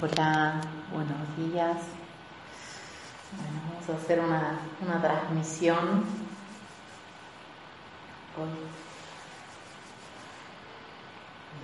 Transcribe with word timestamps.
Hola, 0.00 0.60
buenos 0.92 1.36
días. 1.36 1.76
Bueno, 3.34 3.60
vamos 3.68 3.90
a 3.90 3.94
hacer 3.94 4.20
una, 4.20 4.60
una 4.80 5.02
transmisión. 5.02 6.04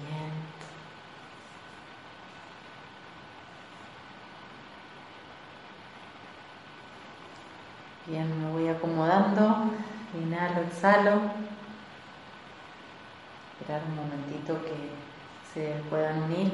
Bien. 0.02 0.32
Bien, 8.08 8.44
me 8.44 8.50
voy 8.50 8.66
acomodando, 8.66 9.70
inhalo, 10.12 10.62
exhalo. 10.62 11.20
Esperar 13.60 13.82
un 13.88 13.94
momentito 13.94 14.60
que 14.64 14.90
se 15.54 15.80
puedan 15.88 16.24
unir 16.24 16.52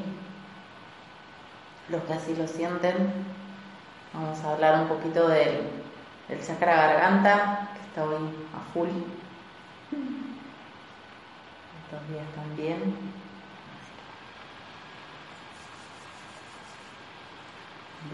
los 1.91 2.03
que 2.05 2.13
así 2.13 2.35
lo 2.35 2.47
sienten. 2.47 3.13
Vamos 4.13 4.39
a 4.41 4.53
hablar 4.53 4.83
un 4.83 4.89
poquito 4.89 5.29
del, 5.29 5.61
del 6.29 6.45
chakra 6.45 6.75
garganta, 6.75 7.71
que 7.75 7.81
está 7.89 8.05
hoy 8.05 8.17
a 8.55 8.73
full. 8.73 8.89
Estos 11.85 12.09
días 12.09 12.27
también. 12.35 12.95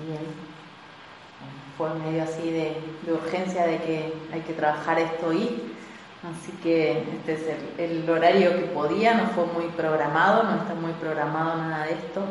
Bien. 0.05 0.57
Fue 1.77 1.95
medio 1.95 2.23
así 2.23 2.51
de, 2.51 2.81
de, 3.03 3.13
urgencia 3.13 3.67
de 3.67 3.79
que 3.79 4.15
hay 4.33 4.41
que 4.41 4.55
trabajar 4.55 4.99
esto 4.99 5.29
hoy. 5.29 5.73
Así 6.25 6.53
que 6.63 7.03
este 7.03 7.35
es 7.35 7.43
el, 7.79 8.03
el 8.03 8.11
horario 8.11 8.57
que 8.57 8.65
podía, 8.67 9.15
no 9.15 9.29
fue 9.29 9.45
muy 9.47 9.71
programado, 9.77 10.43
no 10.45 10.57
está 10.57 10.75
muy 10.75 10.93
programado 10.93 11.57
nada 11.57 11.85
de 11.85 11.93
esto 11.93 12.23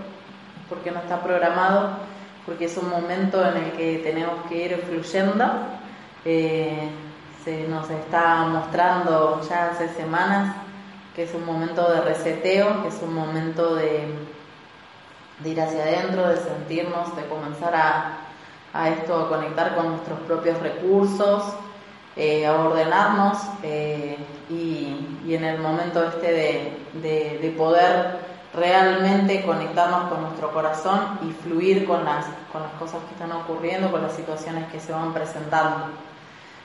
porque 0.69 0.91
no 0.91 0.99
está 0.99 1.21
programado, 1.21 1.89
porque 2.45 2.65
es 2.65 2.77
un 2.77 2.89
momento 2.89 3.43
en 3.45 3.57
el 3.57 3.71
que 3.73 3.99
tenemos 4.03 4.45
que 4.47 4.65
ir 4.65 4.77
fluyendo. 4.87 5.45
Eh, 6.23 6.89
se 7.43 7.67
nos 7.67 7.89
está 7.89 8.45
mostrando 8.45 9.41
ya 9.47 9.69
hace 9.69 9.89
semanas 9.89 10.55
que 11.15 11.23
es 11.23 11.33
un 11.33 11.45
momento 11.45 11.89
de 11.91 12.01
reseteo, 12.01 12.81
que 12.81 12.89
es 12.89 13.01
un 13.01 13.13
momento 13.13 13.75
de, 13.75 14.05
ir 15.45 15.61
hacia 15.61 15.83
adentro, 15.83 16.27
de 16.27 16.37
sentirnos, 16.37 17.15
de 17.15 17.25
comenzar 17.27 17.73
a, 18.73 18.89
esto, 18.89 19.17
a 19.17 19.29
conectar 19.29 19.75
con 19.75 19.91
nuestros 19.91 20.19
propios 20.21 20.59
recursos, 20.59 21.55
eh, 22.17 22.45
a 22.45 22.55
ordenarnos 22.55 23.37
eh, 23.63 24.17
y, 24.49 25.33
en 25.33 25.43
el 25.43 25.59
momento 25.59 26.03
este 26.03 26.77
de 26.93 27.55
poder 27.57 28.34
realmente 28.55 29.43
conectarnos 29.43 30.09
con 30.09 30.21
nuestro 30.21 30.51
corazón 30.51 31.19
y 31.23 31.31
fluir 31.43 31.85
con 31.85 32.05
las, 32.05 32.25
con 32.51 32.63
las 32.63 32.71
cosas 32.73 33.01
que 33.03 33.13
están 33.13 33.31
ocurriendo, 33.31 33.91
con 33.91 34.01
las 34.01 34.13
situaciones 34.13 34.71
que 34.71 34.79
se 34.79 34.91
van 34.91 35.13
presentando. 35.13 35.87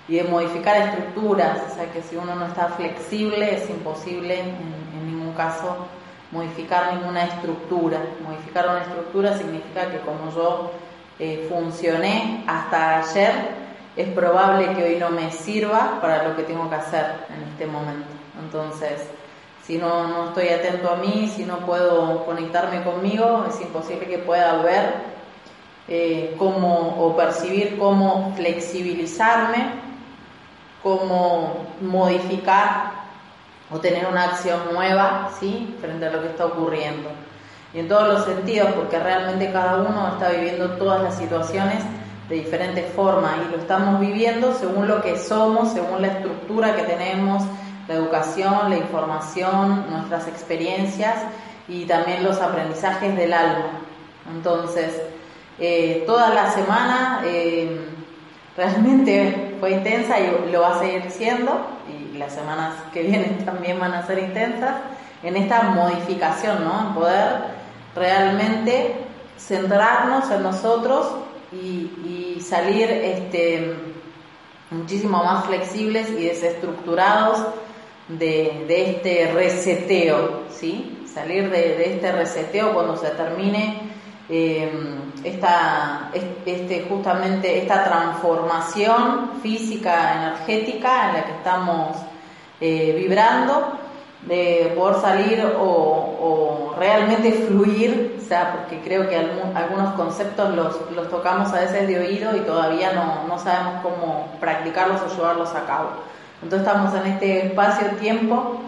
Y 0.08 0.16
de 0.16 0.24
modificar 0.24 0.76
estructuras, 0.76 1.58
o 1.70 1.74
sea 1.74 1.90
que 1.92 2.02
si 2.02 2.16
uno 2.16 2.34
no 2.34 2.46
está 2.46 2.68
flexible 2.68 3.54
es 3.54 3.70
imposible 3.70 4.40
en, 4.40 4.48
en 4.48 5.06
ningún 5.06 5.34
caso 5.34 5.76
modificar 6.32 6.94
ninguna 6.94 7.24
estructura. 7.24 8.00
Modificar 8.24 8.68
una 8.68 8.82
estructura 8.82 9.36
significa 9.36 9.90
que 9.90 9.98
como 10.00 10.32
yo 10.32 10.72
eh, 11.18 11.46
funcioné 11.48 12.44
hasta 12.46 12.98
ayer, 13.00 13.32
es 13.96 14.08
probable 14.10 14.72
que 14.74 14.84
hoy 14.84 14.96
no 14.96 15.10
me 15.10 15.30
sirva 15.30 16.00
para 16.00 16.28
lo 16.28 16.36
que 16.36 16.44
tengo 16.44 16.68
que 16.70 16.76
hacer 16.76 17.26
en 17.28 17.48
este 17.50 17.66
momento. 17.66 18.08
Entonces, 18.42 19.02
si 19.70 19.78
no, 19.78 20.08
no 20.08 20.24
estoy 20.30 20.48
atento 20.48 20.90
a 20.90 20.96
mí, 20.96 21.32
si 21.32 21.44
no 21.44 21.58
puedo 21.58 22.24
conectarme 22.26 22.82
conmigo, 22.82 23.46
es 23.48 23.60
imposible 23.60 24.08
que 24.08 24.18
pueda 24.18 24.56
ver 24.62 24.94
eh, 25.86 26.34
cómo 26.36 26.96
o 26.98 27.16
percibir 27.16 27.78
cómo 27.78 28.34
flexibilizarme, 28.34 29.74
cómo 30.82 31.68
modificar 31.82 32.94
o 33.70 33.78
tener 33.78 34.08
una 34.08 34.24
acción 34.24 34.58
nueva 34.72 35.30
¿sí? 35.38 35.76
frente 35.80 36.06
a 36.06 36.10
lo 36.10 36.20
que 36.22 36.30
está 36.30 36.46
ocurriendo. 36.46 37.08
Y 37.72 37.78
en 37.78 37.86
todos 37.86 38.08
los 38.08 38.24
sentidos, 38.24 38.72
porque 38.72 38.98
realmente 38.98 39.52
cada 39.52 39.82
uno 39.82 40.14
está 40.14 40.30
viviendo 40.30 40.70
todas 40.70 41.00
las 41.00 41.16
situaciones 41.16 41.78
de 42.28 42.34
diferentes 42.34 42.92
formas 42.92 43.34
y 43.46 43.52
lo 43.52 43.62
estamos 43.62 44.00
viviendo 44.00 44.52
según 44.52 44.88
lo 44.88 45.00
que 45.00 45.16
somos, 45.16 45.72
según 45.72 46.02
la 46.02 46.08
estructura 46.08 46.74
que 46.74 46.82
tenemos, 46.82 47.44
la 47.90 47.96
educación, 47.96 48.70
la 48.70 48.76
información, 48.76 49.90
nuestras 49.90 50.28
experiencias 50.28 51.16
y 51.66 51.86
también 51.86 52.22
los 52.22 52.40
aprendizajes 52.40 53.16
del 53.16 53.32
alma. 53.32 53.80
Entonces, 54.32 55.02
eh, 55.58 56.04
toda 56.06 56.32
la 56.32 56.52
semana 56.52 57.22
eh, 57.24 57.80
realmente 58.56 59.56
fue 59.60 59.72
intensa 59.72 60.20
y 60.20 60.52
lo 60.52 60.60
va 60.60 60.76
a 60.76 60.78
seguir 60.78 61.10
siendo, 61.10 61.66
y 61.88 62.16
las 62.16 62.32
semanas 62.32 62.74
que 62.92 63.02
vienen 63.02 63.38
también 63.44 63.80
van 63.80 63.92
a 63.92 64.06
ser 64.06 64.20
intensas, 64.20 64.76
en 65.24 65.36
esta 65.36 65.62
modificación, 65.64 66.62
¿no? 66.62 66.80
En 66.86 66.94
poder 66.94 67.42
realmente 67.96 68.94
centrarnos 69.36 70.30
en 70.30 70.44
nosotros 70.44 71.08
y, 71.50 72.36
y 72.36 72.40
salir 72.40 72.88
este, 72.88 73.74
muchísimo 74.70 75.24
más 75.24 75.44
flexibles 75.46 76.08
y 76.10 76.26
desestructurados 76.26 77.48
de, 78.18 78.64
de 78.66 78.90
este 78.90 79.32
reseteo, 79.32 80.44
¿sí? 80.50 81.04
Salir 81.12 81.50
de, 81.50 81.76
de, 81.76 81.94
este 81.94 82.12
reseteo 82.12 82.72
cuando 82.72 82.96
se 82.96 83.10
termine 83.10 83.90
eh, 84.28 84.70
esta, 85.24 86.10
este, 86.44 86.86
justamente 86.88 87.58
esta 87.58 87.84
transformación 87.84 89.40
física, 89.42 90.14
energética 90.16 91.08
en 91.08 91.14
la 91.14 91.24
que 91.24 91.32
estamos 91.32 91.96
eh, 92.60 92.94
vibrando, 92.96 93.78
de 94.22 94.72
poder 94.76 95.00
salir 95.00 95.44
o, 95.58 95.64
o, 95.64 96.74
realmente 96.78 97.32
fluir, 97.32 98.18
o 98.18 98.28
sea, 98.28 98.52
porque 98.52 98.80
creo 98.80 99.08
que 99.08 99.16
algunos 99.16 99.94
conceptos 99.94 100.54
los, 100.54 100.90
los, 100.92 101.08
tocamos 101.08 101.52
a 101.52 101.60
veces 101.60 101.88
de 101.88 101.98
oído 101.98 102.36
y 102.36 102.40
todavía 102.40 102.92
no, 102.92 103.26
no 103.26 103.38
sabemos 103.38 103.82
cómo 103.82 104.28
practicarlos 104.38 105.00
o 105.02 105.14
llevarlos 105.16 105.54
a 105.54 105.66
cabo. 105.66 105.90
Entonces 106.42 106.66
estamos 106.66 106.94
en 106.94 107.12
este 107.12 107.46
espacio-tiempo 107.46 108.60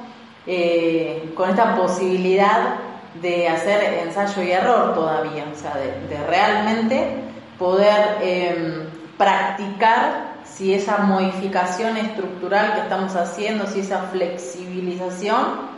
eh, 0.46 1.32
con 1.36 1.50
esta 1.50 1.76
posibilidad 1.76 2.74
de 3.20 3.48
hacer 3.48 4.00
ensayo 4.04 4.42
y 4.42 4.52
error 4.52 4.94
todavía, 4.94 5.44
o 5.52 5.58
sea, 5.58 5.74
de, 5.76 6.26
realmente 6.26 7.16
poder 7.58 8.18
eh, 8.20 8.88
practicar 9.16 10.32
si 10.44 10.74
esa 10.74 10.98
modificación 10.98 11.96
estructural 11.96 12.74
que 12.74 12.80
estamos 12.80 13.14
haciendo, 13.16 13.66
si 13.66 13.80
esa 13.80 14.02
flexibilización 14.12 15.72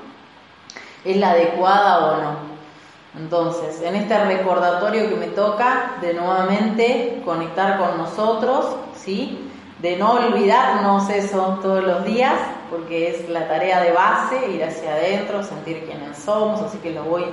es 1.04 1.16
la 1.16 1.30
adecuada 1.30 1.98
o 1.98 2.22
no. 2.22 2.54
Entonces, 3.16 3.80
en 3.82 3.94
este 3.94 4.18
recordatorio 4.24 5.08
que 5.08 5.14
me 5.14 5.28
toca 5.28 5.92
de 6.00 6.14
nuevamente 6.14 7.22
conectar 7.24 7.78
con 7.78 7.98
nosotros, 7.98 8.76
¿sí? 8.96 9.50
De 9.84 9.96
no 9.98 10.12
olvidarnos 10.12 11.10
eso 11.10 11.58
todos 11.60 11.84
los 11.84 12.06
días, 12.06 12.32
porque 12.70 13.10
es 13.10 13.28
la 13.28 13.46
tarea 13.46 13.82
de 13.82 13.92
base, 13.92 14.50
ir 14.50 14.64
hacia 14.64 14.94
adentro, 14.94 15.42
sentir 15.42 15.84
quiénes 15.84 16.16
somos, 16.16 16.62
así 16.62 16.78
que 16.78 16.90
los 16.90 17.06
voy 17.06 17.26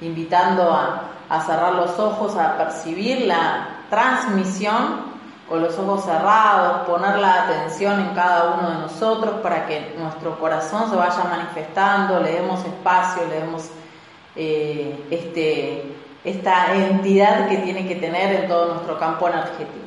invitando 0.00 0.72
a, 0.72 1.02
a 1.28 1.40
cerrar 1.40 1.74
los 1.74 1.98
ojos, 1.98 2.36
a 2.36 2.56
percibir 2.58 3.22
la 3.22 3.80
transmisión 3.90 5.16
con 5.48 5.60
los 5.60 5.76
ojos 5.80 6.04
cerrados, 6.04 6.86
poner 6.86 7.18
la 7.18 7.42
atención 7.42 7.98
en 8.00 8.14
cada 8.14 8.54
uno 8.54 8.70
de 8.70 8.78
nosotros 8.82 9.40
para 9.42 9.66
que 9.66 9.96
nuestro 9.98 10.38
corazón 10.38 10.88
se 10.88 10.94
vaya 10.94 11.24
manifestando, 11.24 12.20
le 12.20 12.34
demos 12.34 12.64
espacio, 12.64 13.26
le 13.28 13.40
demos 13.40 13.68
eh, 14.36 15.06
este, 15.10 15.92
esta 16.22 16.72
entidad 16.72 17.48
que 17.48 17.56
tiene 17.56 17.84
que 17.88 17.96
tener 17.96 18.42
en 18.42 18.48
todo 18.48 18.74
nuestro 18.74 18.96
campo 18.96 19.26
energético. 19.28 19.85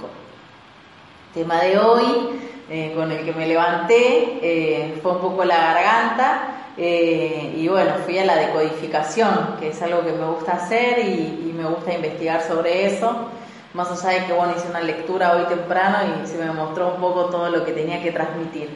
Tema 1.33 1.61
de 1.61 1.77
hoy, 1.77 2.39
eh, 2.69 2.93
con 2.95 3.11
el 3.11 3.23
que 3.25 3.33
me 3.33 3.47
levanté, 3.47 4.39
eh, 4.41 4.99
fue 5.01 5.13
un 5.13 5.19
poco 5.19 5.43
la 5.43 5.57
garganta. 5.57 6.41
Eh, 6.77 7.55
y 7.57 7.67
bueno, 7.67 7.91
fui 8.05 8.17
a 8.17 8.25
la 8.25 8.35
decodificación, 8.35 9.57
que 9.59 9.69
es 9.69 9.81
algo 9.81 10.01
que 10.01 10.13
me 10.13 10.25
gusta 10.25 10.53
hacer 10.53 10.99
y, 10.99 11.45
me 11.59 11.65
gusta 11.65 11.93
investigar 11.93 12.41
sobre 12.41 12.85
eso. 12.85 13.27
Más 13.73 13.91
allá 13.91 14.21
de 14.21 14.27
que 14.27 14.31
bueno, 14.31 14.53
hice 14.55 14.69
una 14.69 14.79
lectura 14.79 15.35
hoy 15.35 15.43
temprano 15.53 15.97
y 16.23 16.25
se 16.25 16.37
me 16.37 16.49
mostró 16.53 16.93
un 16.95 17.01
poco 17.01 17.25
todo 17.25 17.49
lo 17.49 17.65
que 17.65 17.73
tenía 17.73 18.01
que 18.01 18.13
transmitir. 18.13 18.69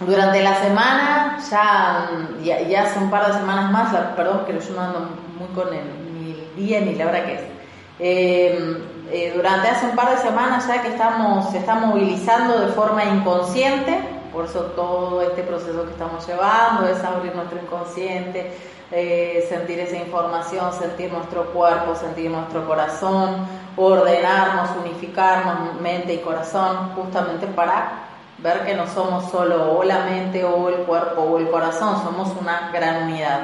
durante 0.00 0.42
la 0.42 0.62
semana, 0.62 1.38
ya, 1.50 2.60
ya, 2.66 2.82
hace 2.84 2.98
un 3.00 3.10
par 3.10 3.26
de 3.26 3.34
semanas 3.34 3.70
más, 3.70 3.94
perdón 4.16 4.46
que 4.46 4.52
yo 4.54 4.74
no 4.74 4.80
ando 4.80 5.10
muy 5.38 5.48
con 5.54 5.68
el, 5.68 5.80
el 5.84 6.56
día 6.56 6.80
ni 6.80 6.94
la 6.94 7.06
hora 7.06 7.26
que 7.26 7.34
es. 7.34 8.80
Eh, 9.12 9.32
durante 9.34 9.68
hace 9.68 9.86
un 9.86 9.96
par 9.96 10.10
de 10.10 10.18
semanas 10.18 10.68
ya 10.68 10.82
que 10.82 10.88
estamos, 10.88 11.50
se 11.50 11.58
está 11.58 11.74
movilizando 11.74 12.60
de 12.60 12.68
forma 12.68 13.04
inconsciente, 13.04 13.98
por 14.32 14.44
eso 14.44 14.60
todo 14.76 15.20
este 15.22 15.42
proceso 15.42 15.84
que 15.84 15.90
estamos 15.90 16.24
llevando 16.28 16.86
es 16.86 17.02
abrir 17.02 17.34
nuestro 17.34 17.58
inconsciente, 17.60 18.56
eh, 18.92 19.44
sentir 19.48 19.80
esa 19.80 19.96
información, 19.96 20.72
sentir 20.72 21.12
nuestro 21.12 21.46
cuerpo, 21.46 21.96
sentir 21.96 22.30
nuestro 22.30 22.64
corazón, 22.68 23.48
ordenarnos, 23.76 24.70
unificarnos 24.84 25.80
mente 25.80 26.14
y 26.14 26.18
corazón, 26.18 26.92
justamente 26.94 27.48
para 27.48 27.90
ver 28.38 28.64
que 28.64 28.74
no 28.74 28.86
somos 28.86 29.28
solo 29.28 29.76
o 29.76 29.82
la 29.82 30.04
mente 30.04 30.44
o 30.44 30.68
el 30.68 30.76
cuerpo 30.86 31.22
o 31.22 31.38
el 31.38 31.50
corazón, 31.50 32.00
somos 32.04 32.28
una 32.40 32.70
gran 32.72 33.04
unidad. 33.04 33.40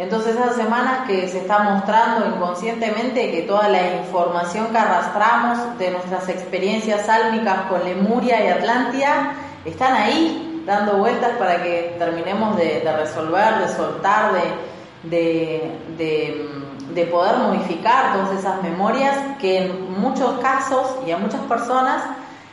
Entonces 0.00 0.34
esa 0.34 0.54
semana 0.54 1.04
que 1.06 1.28
se 1.28 1.40
está 1.40 1.58
mostrando 1.58 2.26
inconscientemente 2.26 3.30
que 3.30 3.42
toda 3.42 3.68
la 3.68 3.96
información 3.96 4.68
que 4.68 4.78
arrastramos 4.78 5.78
de 5.78 5.90
nuestras 5.90 6.26
experiencias 6.30 7.06
álmicas 7.06 7.66
con 7.68 7.84
Lemuria 7.84 8.42
y 8.42 8.48
Atlántida 8.48 9.34
están 9.66 9.92
ahí 9.92 10.62
dando 10.64 10.96
vueltas 10.96 11.32
para 11.32 11.62
que 11.62 11.96
terminemos 11.98 12.56
de, 12.56 12.82
resolver, 12.96 13.58
de 13.58 13.68
soltar, 13.68 14.32
de, 15.02 15.70
de, 15.98 17.06
poder 17.10 17.36
modificar 17.36 18.14
todas 18.14 18.38
esas 18.38 18.62
memorias 18.62 19.14
que 19.38 19.66
en 19.66 20.00
muchos 20.00 20.40
casos 20.40 20.96
y 21.06 21.10
a 21.10 21.18
muchas 21.18 21.42
personas 21.42 22.02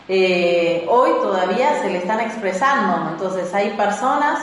eh, 0.09 0.85
hoy 0.89 1.11
todavía 1.21 1.81
se 1.81 1.91
le 1.91 1.99
están 1.99 2.19
expresando. 2.19 3.09
Entonces 3.09 3.53
hay 3.53 3.69
personas 3.69 4.39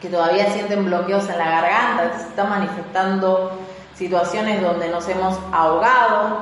que 0.00 0.08
todavía 0.08 0.50
sienten 0.50 0.84
bloqueos 0.84 1.28
en 1.28 1.38
la 1.38 1.50
garganta, 1.50 2.18
se 2.18 2.28
están 2.28 2.50
manifestando 2.50 3.52
situaciones 3.94 4.60
donde 4.60 4.88
nos 4.88 5.08
hemos 5.08 5.38
ahogado 5.52 6.40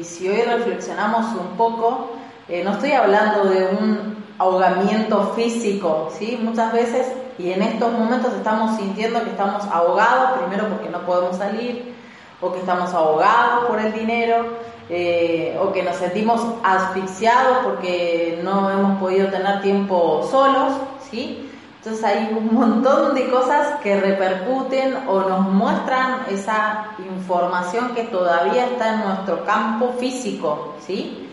y 0.00 0.02
si 0.04 0.28
hoy 0.28 0.42
reflexionamos 0.42 1.26
un 1.34 1.56
poco, 1.56 2.12
eh, 2.48 2.62
no 2.64 2.72
estoy 2.72 2.92
hablando 2.92 3.44
de 3.44 3.66
un 3.66 4.24
ahogamiento 4.38 5.32
físico, 5.34 6.10
¿sí? 6.18 6.38
Muchas 6.42 6.72
veces 6.72 7.06
y 7.38 7.52
en 7.52 7.62
estos 7.62 7.92
momentos 7.92 8.32
estamos 8.34 8.76
sintiendo 8.76 9.22
que 9.22 9.30
estamos 9.30 9.64
ahogados, 9.72 10.38
primero 10.38 10.68
porque 10.68 10.88
no 10.88 11.00
podemos 11.00 11.36
salir, 11.36 11.94
o 12.40 12.52
que 12.52 12.60
estamos 12.60 12.92
ahogados 12.94 13.66
por 13.66 13.80
el 13.80 13.92
dinero, 13.92 14.46
eh, 14.88 15.58
o 15.60 15.72
que 15.72 15.82
nos 15.82 15.96
sentimos 15.96 16.40
asfixiados 16.62 17.58
porque 17.64 18.40
no 18.44 18.70
hemos 18.70 19.00
podido 19.00 19.28
tener 19.28 19.62
tiempo 19.62 20.26
solos, 20.30 20.74
¿sí? 21.10 21.43
Entonces 21.84 22.02
hay 22.02 22.34
un 22.34 22.54
montón 22.54 23.14
de 23.14 23.28
cosas 23.28 23.78
que 23.82 24.00
repercuten 24.00 25.06
o 25.06 25.20
nos 25.20 25.40
muestran 25.40 26.20
esa 26.30 26.92
información 26.98 27.94
que 27.94 28.04
todavía 28.04 28.64
está 28.64 28.94
en 28.94 29.00
nuestro 29.00 29.44
campo 29.44 29.92
físico, 29.98 30.76
¿sí? 30.80 31.28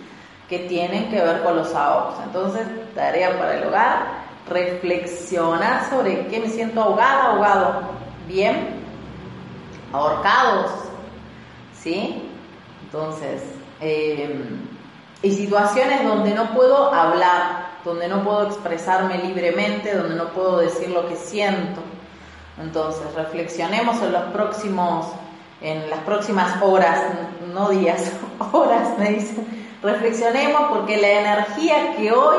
Que 0.49 0.59
tienen 0.59 1.09
que 1.09 1.21
ver 1.21 1.41
con 1.41 1.55
los 1.55 1.73
ahogos. 1.73 2.15
Entonces, 2.25 2.67
tarea 2.93 3.39
para 3.39 3.59
el 3.59 3.63
hogar, 3.63 4.07
reflexionar 4.49 5.89
sobre 5.89 6.27
qué 6.27 6.41
me 6.41 6.49
siento 6.49 6.81
ahogada, 6.81 7.27
ahogado. 7.27 7.81
Bien, 8.27 8.75
ahorcados, 9.93 10.69
¿sí? 11.81 12.29
Entonces, 12.83 13.41
eh, 13.79 14.37
y 15.21 15.31
situaciones 15.31 16.03
donde 16.03 16.33
no 16.33 16.53
puedo 16.53 16.93
hablar, 16.93 17.60
donde 17.83 18.07
no 18.07 18.23
puedo 18.23 18.47
expresarme 18.47 19.17
libremente, 19.17 19.95
donde 19.95 20.15
no 20.15 20.25
puedo 20.29 20.59
decir 20.59 20.89
lo 20.89 21.07
que 21.07 21.15
siento. 21.15 21.81
Entonces, 22.61 23.03
reflexionemos 23.15 24.01
en 24.01 24.11
próximos, 24.25 25.07
en 25.61 25.89
las 25.89 25.99
próximas 25.99 26.61
horas, 26.61 26.99
no 27.53 27.69
días, 27.69 28.11
horas, 28.51 28.97
me 28.97 29.11
dicen. 29.11 29.61
Reflexionemos 29.81 30.69
porque 30.69 30.97
la 30.97 31.09
energía 31.09 31.95
que 31.97 32.11
hoy 32.11 32.37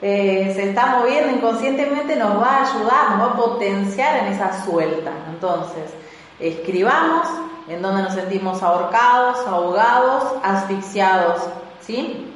eh, 0.00 0.52
se 0.54 0.70
está 0.70 0.86
moviendo 0.98 1.36
inconscientemente 1.36 2.16
nos 2.16 2.42
va 2.42 2.56
a 2.56 2.62
ayudar, 2.62 3.10
nos 3.10 3.20
va 3.20 3.32
a 3.32 3.36
potenciar 3.36 4.26
en 4.26 4.32
esa 4.32 4.64
suelta. 4.64 5.12
Entonces, 5.30 5.92
escribamos 6.40 7.28
en 7.68 7.80
donde 7.80 8.02
nos 8.02 8.14
sentimos 8.14 8.62
ahorcados, 8.64 9.46
ahogados, 9.46 10.24
asfixiados, 10.42 11.42
¿sí? 11.80 12.31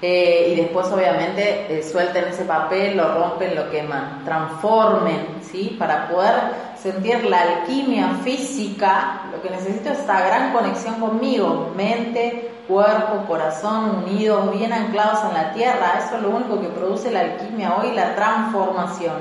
Eh, 0.00 0.50
y 0.52 0.60
después 0.60 0.86
obviamente 0.92 1.66
eh, 1.68 1.82
suelten 1.82 2.26
ese 2.26 2.44
papel, 2.44 2.96
lo 2.96 3.14
rompen, 3.14 3.56
lo 3.56 3.68
queman, 3.68 4.22
transformen, 4.24 5.26
¿sí? 5.42 5.74
Para 5.76 6.08
poder 6.08 6.34
sentir 6.80 7.24
la 7.24 7.40
alquimia 7.40 8.10
física, 8.22 9.22
lo 9.32 9.42
que 9.42 9.50
necesito 9.50 9.90
es 9.90 9.98
esta 9.98 10.20
gran 10.24 10.52
conexión 10.52 11.00
conmigo, 11.00 11.72
mente, 11.76 12.52
cuerpo, 12.68 13.24
corazón 13.26 14.04
unidos, 14.04 14.52
bien 14.56 14.72
anclados 14.72 15.24
en 15.24 15.34
la 15.34 15.52
tierra, 15.52 16.00
eso 16.06 16.16
es 16.16 16.22
lo 16.22 16.30
único 16.30 16.60
que 16.60 16.68
produce 16.68 17.10
la 17.10 17.20
alquimia 17.20 17.74
hoy, 17.76 17.92
la 17.92 18.14
transformación. 18.14 19.16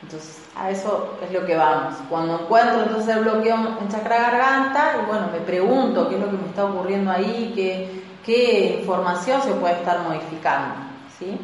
Entonces, 0.00 0.42
a 0.54 0.70
eso 0.70 1.14
es 1.24 1.32
lo 1.32 1.44
que 1.44 1.56
vamos. 1.56 1.94
Cuando 2.08 2.40
encuentro 2.40 2.82
entonces 2.82 3.16
el 3.16 3.24
bloqueo 3.24 3.56
en 3.80 3.88
chakra 3.88 4.30
garganta, 4.30 4.92
y 5.02 5.06
bueno, 5.06 5.28
me 5.32 5.40
pregunto 5.40 6.08
qué 6.08 6.16
es 6.16 6.20
lo 6.20 6.30
que 6.30 6.36
me 6.36 6.48
está 6.48 6.66
ocurriendo 6.66 7.10
ahí, 7.10 7.52
qué, 7.56 8.01
qué 8.24 8.78
información 8.80 9.42
se 9.42 9.52
puede 9.52 9.74
estar 9.74 10.00
modificando. 10.00 10.74
¿sí? 11.18 11.38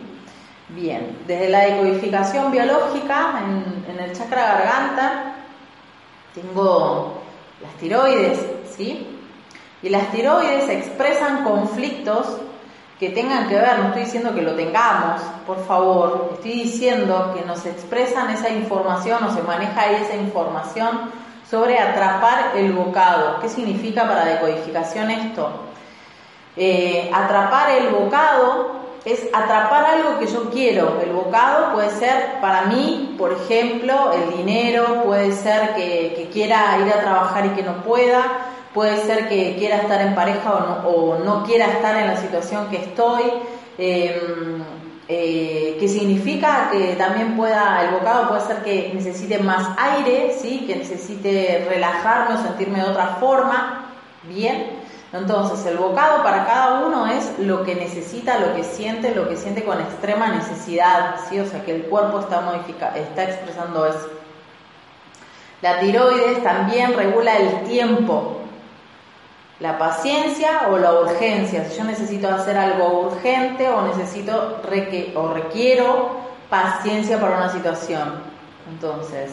Bien, 0.70 1.19
desde 1.26 1.48
la 1.48 1.60
decodificación 1.60 2.50
biológica 2.50 3.40
en, 3.42 3.98
el 3.98 4.12
chakra 4.12 4.42
garganta 4.42 5.34
tengo 6.34 7.22
las 7.62 7.72
tiroides, 7.75 8.38
¿sí? 8.76 9.19
Y 9.82 9.88
las 9.88 10.10
tiroides 10.10 10.69
expresan 10.69 11.42
conflictos 11.42 12.37
que 13.00 13.11
tengan 13.11 13.49
que 13.49 13.54
ver, 13.54 13.78
no 13.78 13.87
estoy 13.88 14.02
diciendo 14.02 14.35
que 14.35 14.42
lo 14.42 14.54
tengamos, 14.54 15.23
por 15.47 15.64
favor, 15.64 16.30
estoy 16.35 16.52
diciendo 16.52 17.35
que 17.35 17.47
nos 17.47 17.64
expresan 17.64 18.30
esa 18.30 18.50
información 18.50 19.25
o 19.25 19.32
se 19.32 19.42
maneja 19.42 19.80
ahí 19.80 20.02
esa 20.02 20.16
información 20.16 21.11
sobre 21.49 21.78
atrapar 21.78 22.52
el 22.56 22.73
bocado. 22.73 23.40
¿Qué 23.40 23.49
significa 23.49 24.06
para 24.06 24.25
decodificación 24.26 25.11
esto? 25.11 25.67
Eh, 26.58 27.08
atrapar 27.14 27.70
el 27.70 27.88
bocado 27.90 28.78
es 29.04 29.28
atrapar 29.32 29.84
algo 29.86 30.18
que 30.18 30.26
yo 30.26 30.50
quiero. 30.50 31.00
El 31.00 31.12
bocado 31.12 31.72
puede 31.72 31.90
ser 31.90 32.40
para 32.40 32.62
mí, 32.62 33.14
por 33.16 33.32
ejemplo, 33.32 34.12
el 34.12 34.36
dinero, 34.36 35.04
puede 35.04 35.32
ser 35.32 35.74
que, 35.74 36.28
quiera 36.32 36.78
ir 36.84 36.92
a 36.92 37.00
trabajar 37.00 37.46
y 37.46 37.50
que 37.50 37.62
no 37.62 37.82
pueda, 37.82 38.22
puede 38.74 38.98
ser 38.98 39.28
que 39.28 39.56
quiera 39.56 39.76
estar 39.78 40.00
en 40.00 40.14
pareja 40.14 40.82
o 40.84 41.18
no, 41.24 41.44
quiera 41.44 41.66
estar 41.66 41.96
en 41.96 42.08
la 42.08 42.16
situación 42.16 42.68
que 42.68 42.76
estoy. 42.76 43.22
Em, 43.78 44.64
eh, 45.10 45.78
que 45.80 45.88
significa 45.88 46.68
que 46.70 46.94
también 46.96 47.34
pueda, 47.34 47.82
el 47.82 47.92
bocado 47.92 48.28
puede 48.28 48.42
ser 48.42 48.62
que 48.62 48.90
necesite 48.92 49.38
más 49.38 49.66
aire, 49.78 50.36
¿sí? 50.38 50.64
que 50.66 50.76
necesite 50.76 51.64
relajarme 51.66 52.34
o 52.34 52.42
sentirme 52.42 52.80
de 52.80 52.90
otra 52.90 53.16
forma, 53.18 53.86
bien, 54.24 54.66
entonces, 55.12 55.64
el 55.64 55.78
bocado 55.78 56.22
para 56.22 56.44
cada 56.44 56.86
uno 56.86 57.06
es 57.06 57.38
lo 57.38 57.64
que 57.64 57.74
necesita, 57.74 58.38
lo 58.38 58.54
que 58.54 58.62
siente, 58.62 59.14
lo 59.14 59.26
que 59.26 59.36
siente 59.36 59.64
con 59.64 59.80
extrema 59.80 60.28
necesidad, 60.28 61.16
¿sí? 61.28 61.40
O 61.40 61.46
sea, 61.46 61.64
que 61.64 61.74
el 61.74 61.82
cuerpo 61.84 62.20
está, 62.20 62.42
modifica, 62.42 62.94
está 62.94 63.24
expresando 63.24 63.86
eso. 63.86 64.08
La 65.62 65.80
tiroides 65.80 66.42
también 66.42 66.94
regula 66.94 67.36
el 67.38 67.64
tiempo, 67.64 68.42
la 69.60 69.78
paciencia 69.78 70.68
o 70.70 70.76
la 70.76 70.92
urgencia. 70.92 71.64
Si 71.64 71.78
yo 71.78 71.84
necesito 71.84 72.28
hacer 72.28 72.58
algo 72.58 73.00
urgente 73.08 73.66
o 73.68 73.82
necesito 73.82 74.60
o 75.14 75.28
requiero 75.32 76.20
paciencia 76.50 77.18
para 77.18 77.38
una 77.38 77.48
situación. 77.50 78.22
Entonces, 78.70 79.32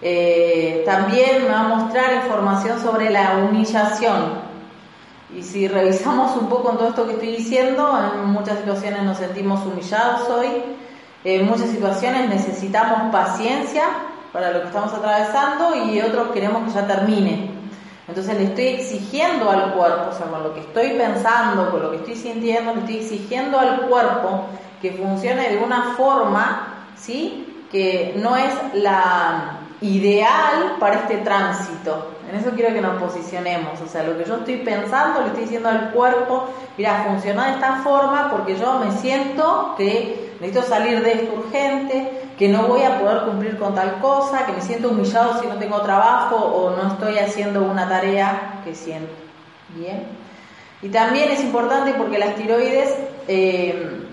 eh, 0.00 0.82
también 0.86 1.42
me 1.42 1.50
va 1.50 1.60
a 1.60 1.68
mostrar 1.68 2.14
información 2.24 2.80
sobre 2.80 3.10
la 3.10 3.36
humillación. 3.36 4.51
Y 5.36 5.42
si 5.42 5.66
revisamos 5.66 6.36
un 6.36 6.48
poco 6.48 6.72
todo 6.72 6.88
esto 6.88 7.06
que 7.06 7.14
estoy 7.14 7.36
diciendo, 7.36 7.98
en 8.14 8.26
muchas 8.30 8.58
situaciones 8.58 9.02
nos 9.02 9.16
sentimos 9.16 9.64
humillados 9.64 10.28
hoy, 10.28 10.48
en 11.24 11.46
muchas 11.46 11.70
situaciones 11.70 12.28
necesitamos 12.28 13.10
paciencia 13.10 13.84
para 14.32 14.50
lo 14.50 14.60
que 14.60 14.66
estamos 14.66 14.92
atravesando 14.92 15.74
y 15.86 16.00
otros 16.00 16.28
queremos 16.28 16.64
que 16.64 16.74
ya 16.74 16.86
termine. 16.86 17.50
Entonces 18.08 18.36
le 18.36 18.44
estoy 18.44 18.66
exigiendo 18.68 19.48
al 19.48 19.72
cuerpo, 19.72 20.10
o 20.10 20.12
sea, 20.12 20.26
con 20.26 20.42
lo 20.42 20.52
que 20.52 20.60
estoy 20.60 20.90
pensando, 20.90 21.70
con 21.70 21.82
lo 21.82 21.90
que 21.92 21.96
estoy 21.98 22.16
sintiendo, 22.16 22.74
le 22.74 22.80
estoy 22.80 22.96
exigiendo 22.98 23.58
al 23.58 23.82
cuerpo 23.82 24.46
que 24.82 24.92
funcione 24.92 25.50
de 25.50 25.58
una 25.58 25.94
forma, 25.96 26.86
¿sí? 26.96 27.64
Que 27.70 28.14
no 28.16 28.36
es 28.36 28.52
la 28.74 29.60
ideal 29.80 30.76
para 30.78 30.96
este 30.96 31.18
tránsito. 31.18 32.08
En 32.32 32.38
eso 32.38 32.50
quiero 32.52 32.72
que 32.72 32.80
nos 32.80 32.96
posicionemos. 32.98 33.78
O 33.82 33.86
sea, 33.86 34.04
lo 34.04 34.16
que 34.16 34.24
yo 34.24 34.36
estoy 34.36 34.56
pensando, 34.56 35.20
le 35.20 35.26
estoy 35.26 35.42
diciendo 35.42 35.68
al 35.68 35.90
cuerpo, 35.90 36.48
mira, 36.78 37.04
funciona 37.06 37.48
de 37.48 37.52
esta 37.52 37.76
forma 37.82 38.30
porque 38.30 38.56
yo 38.56 38.78
me 38.78 38.90
siento 38.90 39.74
que 39.76 40.32
necesito 40.40 40.66
salir 40.66 41.02
de 41.02 41.12
esto 41.12 41.34
urgente, 41.34 42.30
que 42.38 42.48
no 42.48 42.62
voy 42.62 42.84
a 42.84 42.98
poder 42.98 43.24
cumplir 43.24 43.58
con 43.58 43.74
tal 43.74 44.00
cosa, 44.00 44.46
que 44.46 44.52
me 44.52 44.62
siento 44.62 44.88
humillado 44.88 45.42
si 45.42 45.46
no 45.46 45.56
tengo 45.56 45.82
trabajo 45.82 46.36
o 46.36 46.70
no 46.70 46.94
estoy 46.94 47.18
haciendo 47.18 47.64
una 47.64 47.86
tarea 47.86 48.62
que 48.64 48.74
siento. 48.74 49.12
Bien. 49.76 50.06
Y 50.80 50.88
también 50.88 51.30
es 51.32 51.42
importante 51.42 51.92
porque 51.98 52.18
las 52.18 52.34
tiroides 52.34 52.96
eh, 53.28 54.06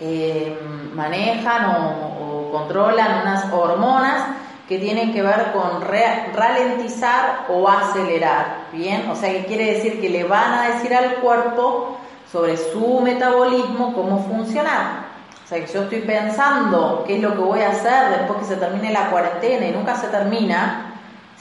eh, 0.00 0.58
manejan 0.94 1.66
o 1.66 2.50
controlan 2.50 3.20
unas 3.20 3.52
hormonas 3.52 4.28
que 4.68 4.78
tienen 4.78 5.14
que 5.14 5.22
ver 5.22 5.52
con 5.52 5.80
ralentizar 5.80 7.46
o 7.48 7.66
acelerar, 7.66 8.66
¿bien? 8.70 9.08
O 9.10 9.16
sea, 9.16 9.32
que 9.32 9.46
quiere 9.46 9.74
decir 9.74 9.98
que 9.98 10.10
le 10.10 10.24
van 10.24 10.52
a 10.52 10.68
decir 10.74 10.94
al 10.94 11.16
cuerpo 11.16 11.96
sobre 12.30 12.58
su 12.58 13.00
metabolismo 13.00 13.94
cómo 13.94 14.22
funcionar. 14.24 15.08
O 15.42 15.48
sea, 15.48 15.64
que 15.64 15.72
yo 15.72 15.84
estoy 15.84 16.00
pensando 16.00 17.02
qué 17.06 17.16
es 17.16 17.22
lo 17.22 17.32
que 17.32 17.40
voy 17.40 17.60
a 17.62 17.70
hacer 17.70 18.18
después 18.18 18.40
que 18.40 18.44
se 18.44 18.56
termine 18.56 18.92
la 18.92 19.08
cuarentena 19.08 19.66
y 19.66 19.72
nunca 19.72 19.96
se 19.96 20.08
termina, 20.08 20.92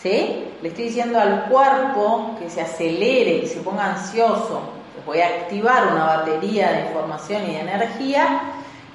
¿sí? 0.02 0.46
Le 0.62 0.70
estoy 0.70 0.86
diciendo 0.86 1.20
al 1.20 1.44
cuerpo 1.50 2.38
que 2.40 2.50
se 2.50 2.62
acelere, 2.62 3.42
que 3.42 3.48
se 3.48 3.60
ponga 3.60 3.88
ansioso. 3.88 4.62
voy 5.06 5.20
a 5.20 5.28
activar 5.28 5.88
una 5.88 6.06
batería 6.06 6.72
de 6.72 6.88
información 6.88 7.44
y 7.44 7.56
de 7.56 7.60
energía 7.60 8.42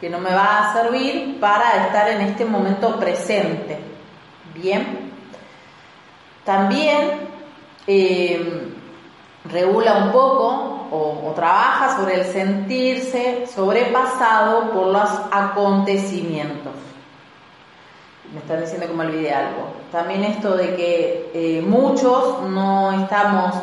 que 0.01 0.09
no 0.09 0.19
me 0.19 0.33
va 0.33 0.71
a 0.71 0.73
servir 0.73 1.39
para 1.39 1.87
estar 1.87 2.09
en 2.09 2.23
este 2.23 2.47
momento 2.47 2.99
presente. 2.99 3.92
Bien. 4.55 5.13
También 6.45 7.29
eh, 7.87 8.73
regula 9.51 10.05
un 10.05 10.13
poco 10.13 10.89
o, 10.91 11.33
trabaja 11.35 11.97
sobre 11.97 12.21
el 12.21 12.27
sentirse 12.27 13.47
sobrepasado 13.47 14.71
por 14.73 14.89
los 14.89 15.09
acontecimientos. 15.31 16.73
Me 18.33 18.41
están 18.41 18.61
diciendo 18.61 18.87
que 18.87 18.93
me 18.93 19.07
olvidé 19.07 19.33
algo. 19.33 19.69
También 19.91 20.25
esto 20.25 20.57
de 20.57 20.75
que 20.75 21.31
eh, 21.35 21.63
muchos 21.63 22.43
no 22.43 22.93
estamos 22.93 23.55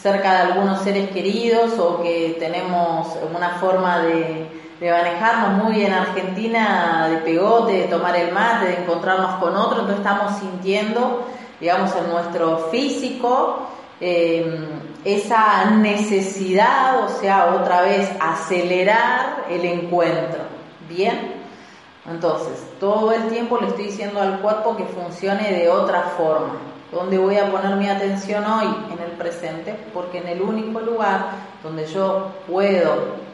cerca 0.00 0.32
de 0.32 0.52
algunos 0.52 0.82
seres 0.82 1.10
queridos 1.10 1.78
o 1.78 2.02
que 2.02 2.36
tenemos 2.38 3.08
una 3.34 3.50
forma 3.58 3.98
de 4.00 4.46
de 4.80 4.90
manejarnos 4.90 5.64
muy 5.64 5.84
en 5.84 5.92
Argentina, 5.92 7.08
de 7.08 7.16
pegote, 7.18 7.72
de 7.72 7.88
tomar 7.88 8.14
el 8.16 8.32
mate, 8.32 8.66
de 8.66 8.82
encontrarnos 8.82 9.36
con 9.36 9.56
otro, 9.56 9.80
entonces 9.80 9.98
estamos 9.98 10.38
sintiendo, 10.38 11.26
digamos, 11.58 11.94
en 11.96 12.10
nuestro 12.10 12.58
físico 12.70 13.68
em, 14.00 14.66
esa 15.04 15.70
necesidad, 15.70 17.04
o 17.04 17.08
sea, 17.20 17.54
otra 17.54 17.82
vez 17.82 18.10
acelerar 18.20 19.46
el 19.48 19.64
encuentro. 19.64 20.40
Bien, 20.88 21.32
entonces 22.08 22.62
todo 22.78 23.12
el 23.12 23.28
tiempo 23.28 23.58
le 23.58 23.68
estoy 23.68 23.86
diciendo 23.86 24.20
al 24.20 24.40
cuerpo 24.40 24.76
que 24.76 24.84
funcione 24.84 25.52
de 25.52 25.70
otra 25.70 26.02
forma. 26.16 26.54
¿Dónde 26.92 27.18
voy 27.18 27.36
a 27.36 27.50
poner 27.50 27.76
mi 27.76 27.88
atención 27.88 28.44
hoy? 28.44 28.66
En 28.92 29.02
el 29.02 29.10
presente, 29.12 29.74
porque 29.92 30.18
en 30.18 30.28
el 30.28 30.42
único 30.42 30.80
lugar 30.80 31.30
donde 31.62 31.86
yo 31.86 32.30
puedo 32.46 33.25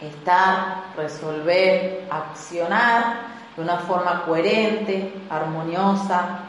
estar, 0.00 0.84
resolver, 0.96 2.06
accionar 2.10 3.34
de 3.56 3.62
una 3.62 3.78
forma 3.78 4.24
coherente, 4.24 5.12
armoniosa, 5.30 6.40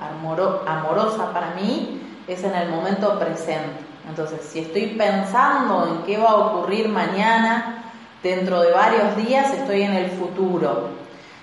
amorosa 0.65 1.31
para 1.31 1.51
mí, 1.51 2.01
es 2.27 2.43
en 2.43 2.55
el 2.55 2.69
momento 2.69 3.19
presente. 3.19 3.85
Entonces, 4.07 4.41
si 4.41 4.59
estoy 4.59 4.87
pensando 4.87 5.87
en 5.87 6.03
qué 6.03 6.17
va 6.17 6.29
a 6.29 6.35
ocurrir 6.35 6.89
mañana, 6.89 7.91
dentro 8.23 8.61
de 8.61 8.71
varios 8.71 9.15
días 9.17 9.53
estoy 9.53 9.83
en 9.83 9.93
el 9.93 10.09
futuro. 10.11 10.89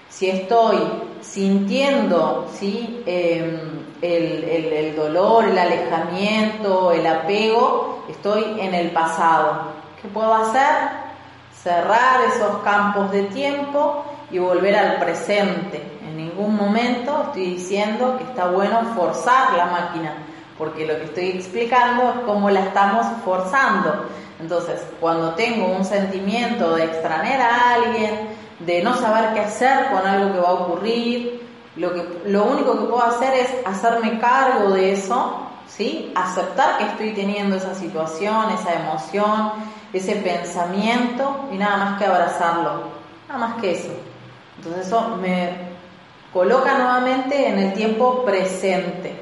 Si 0.08 0.28
estoy 0.28 0.78
sintiendo 1.20 2.48
¿sí? 2.52 3.02
Em, 3.06 3.82
el, 4.02 4.44
el 4.44 4.96
dolor, 4.96 5.44
el 5.44 5.56
alejamiento, 5.56 6.90
el 6.90 7.06
apego, 7.06 8.04
estoy 8.08 8.60
en 8.60 8.74
el 8.74 8.90
pasado. 8.90 9.72
¿Qué 10.00 10.08
puedo 10.08 10.34
hacer? 10.34 11.11
Cerrar 11.62 12.22
esos 12.34 12.58
campos 12.62 13.10
de 13.12 13.24
tiempo 13.24 14.04
y 14.30 14.38
volver 14.38 14.76
al 14.76 14.98
presente. 14.98 15.82
En 16.08 16.16
ningún 16.16 16.56
momento 16.56 17.24
estoy 17.26 17.54
diciendo 17.54 18.16
que 18.18 18.24
está 18.24 18.46
bueno 18.46 18.80
forzar 18.96 19.54
la 19.54 19.66
máquina, 19.66 20.14
porque 20.58 20.86
lo 20.86 20.96
que 20.96 21.04
estoy 21.04 21.30
explicando 21.30 22.10
es 22.10 22.16
cómo 22.26 22.50
la 22.50 22.60
estamos 22.60 23.06
forzando. 23.24 24.06
Entonces, 24.40 24.82
cuando 25.00 25.34
tengo 25.34 25.66
un 25.66 25.84
sentimiento 25.84 26.74
de 26.74 26.84
extrañar 26.84 27.40
a 27.40 27.74
alguien, 27.74 28.30
de 28.58 28.82
no 28.82 28.96
saber 28.96 29.34
qué 29.34 29.40
hacer 29.40 29.90
con 29.90 30.06
algo 30.06 30.32
que 30.32 30.40
va 30.40 30.48
a 30.48 30.52
ocurrir, 30.52 31.42
lo, 31.76 31.94
que, 31.94 32.22
lo 32.26 32.44
único 32.44 32.72
que 32.72 32.84
puedo 32.86 33.04
hacer 33.04 33.34
es 33.34 33.50
hacerme 33.64 34.18
cargo 34.18 34.70
de 34.70 34.92
eso, 34.92 35.46
¿sí? 35.68 36.12
aceptar 36.14 36.78
que 36.78 36.84
estoy 36.84 37.12
teniendo 37.12 37.56
esa 37.56 37.74
situación, 37.74 38.50
esa 38.50 38.74
emoción, 38.74 39.52
ese 39.92 40.16
pensamiento 40.16 41.48
y 41.52 41.56
nada 41.56 41.76
más 41.76 41.98
que 41.98 42.06
abrazarlo, 42.06 42.84
nada 43.28 43.46
más 43.46 43.60
que 43.60 43.72
eso. 43.72 43.92
Entonces 44.56 44.86
eso 44.86 45.16
me 45.20 45.50
coloca 46.32 46.78
nuevamente 46.78 47.48
en 47.48 47.58
el 47.58 47.72
tiempo 47.74 48.24
presente. 48.24 49.14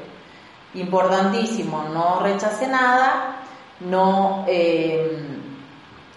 Importantísimo, 0.75 1.85
no 1.93 2.21
rechace 2.21 2.69
nada, 2.69 3.43
no, 3.81 4.45
eh, 4.47 5.19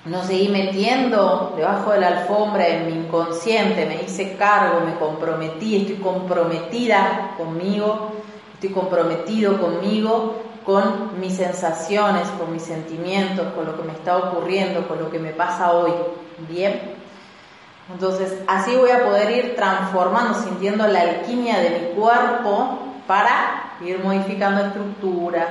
no 0.06 0.24
seguí 0.24 0.50
metiendo 0.50 1.54
debajo 1.56 1.92
de 1.92 2.02
la 2.02 2.08
alfombra 2.10 2.68
en 2.68 2.86
mi 2.86 3.06
inconsciente, 3.06 3.88
me 3.88 4.04
hice 4.04 4.36
cargo, 4.36 4.82
me 4.82 4.94
comprometí, 4.96 5.78
estoy 5.78 5.96
comprometida 5.96 7.32
conmigo, 7.36 8.12
estoy 8.54 8.70
comprometido 8.70 9.60
conmigo 9.60 10.53
con 10.66 11.20
mis 11.20 11.36
sensaciones, 11.36 12.28
con 12.40 12.52
mis 12.52 12.64
sentimientos, 12.64 13.54
con 13.54 13.66
lo 13.66 13.76
que 13.76 13.84
me 13.84 13.94
está 13.94 14.18
ocurriendo, 14.18 14.88
con 14.88 15.00
lo 15.00 15.10
que 15.10 15.20
me 15.20 15.32
pasa 15.32 15.72
hoy. 15.72 15.92
Bien. 16.50 16.96
Entonces, 17.92 18.34
así 18.48 18.76
voy 18.76 18.92
a 18.92 19.04
poder 19.04 19.30
ir 19.32 19.56
transformando, 19.56 20.34
sintiendo 20.36 20.88
la 20.88 21.02
alquimia 21.02 21.60
de 21.60 21.70
mi 21.70 22.00
cuerpo 22.00 22.80
para 23.08 23.74
ir 23.82 24.00
modificando 24.04 24.66
estructuras, 24.66 25.50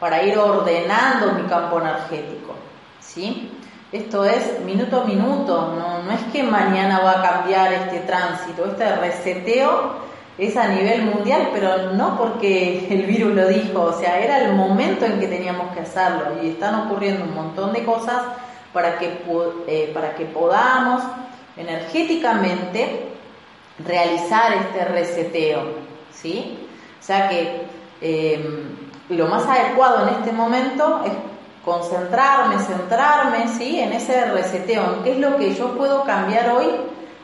para 0.00 0.22
ir 0.22 0.36
ordenando 0.36 1.32
mi 1.32 1.48
campo 1.48 1.80
energético. 1.80 2.54
¿Sí? 2.98 3.52
Esto 3.92 4.24
es 4.24 4.60
minuto 4.60 5.00
a 5.00 5.04
minuto, 5.04 5.74
no, 5.76 6.02
no 6.02 6.12
es 6.12 6.22
que 6.32 6.42
mañana 6.42 7.00
va 7.00 7.18
a 7.18 7.22
cambiar 7.22 7.72
este 7.72 8.00
tránsito, 8.00 8.64
este 8.66 8.96
reseteo 8.96 10.09
es 10.40 10.56
a 10.56 10.68
nivel 10.68 11.02
mundial, 11.02 11.50
pero 11.52 11.92
no 11.92 12.16
porque 12.16 12.86
el 12.90 13.02
virus 13.02 13.34
lo 13.34 13.46
dijo, 13.46 13.82
o 13.82 13.92
sea, 13.92 14.20
era 14.20 14.38
el 14.38 14.54
momento 14.54 15.04
en 15.04 15.20
que 15.20 15.26
teníamos 15.26 15.72
que 15.74 15.80
hacerlo 15.80 16.42
y 16.42 16.48
están 16.48 16.86
ocurriendo 16.86 17.24
un 17.24 17.34
montón 17.34 17.72
de 17.72 17.84
cosas 17.84 18.22
para 18.72 18.98
que, 18.98 19.18
eh, 19.66 19.90
para 19.92 20.14
que 20.14 20.24
podamos 20.24 21.02
energéticamente 21.56 23.08
realizar 23.84 24.54
este 24.54 24.84
reseteo, 24.86 25.62
¿sí? 26.12 26.58
O 26.98 27.02
sea 27.02 27.28
que 27.28 27.62
em, 28.00 28.76
lo 29.10 29.26
más 29.26 29.46
adecuado 29.46 30.08
en 30.08 30.14
este 30.14 30.32
momento 30.32 31.02
es 31.04 31.12
concentrarme, 31.64 32.58
centrarme, 32.58 33.48
¿sí? 33.48 33.80
En 33.80 33.92
ese 33.92 34.24
reseteo, 34.26 34.94
en 34.94 35.02
qué 35.02 35.12
es 35.12 35.18
lo 35.18 35.36
que 35.36 35.54
yo 35.54 35.76
puedo 35.76 36.04
cambiar 36.04 36.50
hoy 36.50 36.66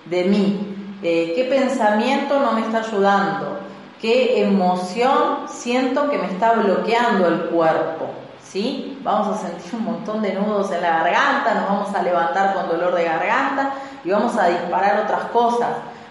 de 0.05 0.25
mí, 0.25 0.66
qué 1.03 1.47
pensamiento 1.49 2.41
no 2.41 2.53
me 2.53 2.63
está 2.63 2.79
ayudando, 2.79 3.59
qué 4.01 4.43
emoción 4.43 5.49
siento 5.49 6.11
que 6.11 6.19
me 6.19 6.27
está 6.27 6.53
bloqueando 6.53 7.29
el 7.29 7.41
cuerpo. 7.47 8.11
¿Sí? 8.43 8.99
Vamos 9.03 9.37
a 9.37 9.49
sentir 9.49 9.75
un 9.75 9.85
montón 9.85 10.23
de 10.23 10.33
nudos 10.33 10.71
en 10.71 10.81
la 10.81 11.03
garganta, 11.03 11.55
nos 11.55 11.69
vamos 11.69 11.95
a 11.95 12.03
levantar 12.03 12.55
con 12.55 12.69
dolor 12.69 12.95
de 12.95 13.05
garganta 13.05 13.73
y 14.05 14.11
vamos 14.11 14.37
a 14.37 14.47
disparar 14.47 15.01
otras 15.05 15.25
cosas. 15.33 15.71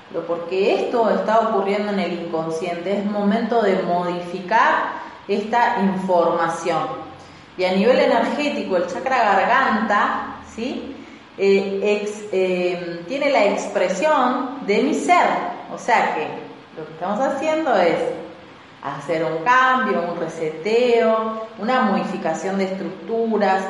Pero 0.09 0.27
porque 0.27 0.75
esto 0.75 1.09
está 1.09 1.39
ocurriendo 1.39 1.91
en 1.93 1.99
el 1.99 2.25
inconsciente, 2.25 2.99
es 2.99 3.05
momento 3.05 3.61
de 3.61 3.81
modificar 3.83 5.05
esta 5.27 5.77
información. 5.81 6.87
Y 7.57 7.63
a 7.63 7.71
nivel 7.71 7.99
energético, 7.99 8.77
el 8.77 8.87
chakra 8.87 9.17
garganta, 9.17 10.35
¿sí? 10.53 10.94
Eh, 11.37 12.09
eh, 12.31 13.03
tiene 13.07 13.29
la 13.29 13.45
expresión 13.45 14.65
de 14.65 14.83
mi 14.83 14.93
ser. 14.93 15.27
O 15.73 15.77
sea 15.77 16.15
que 16.15 16.27
lo 16.77 16.85
que 16.85 16.93
estamos 16.93 17.19
haciendo 17.19 17.75
es 17.75 17.97
hacer 18.81 19.25
un 19.25 19.43
cambio, 19.43 20.03
un 20.11 20.19
reseteo, 20.19 21.47
una 21.59 21.81
modificación 21.81 22.57
de 22.57 22.65
estructuras, 22.65 23.63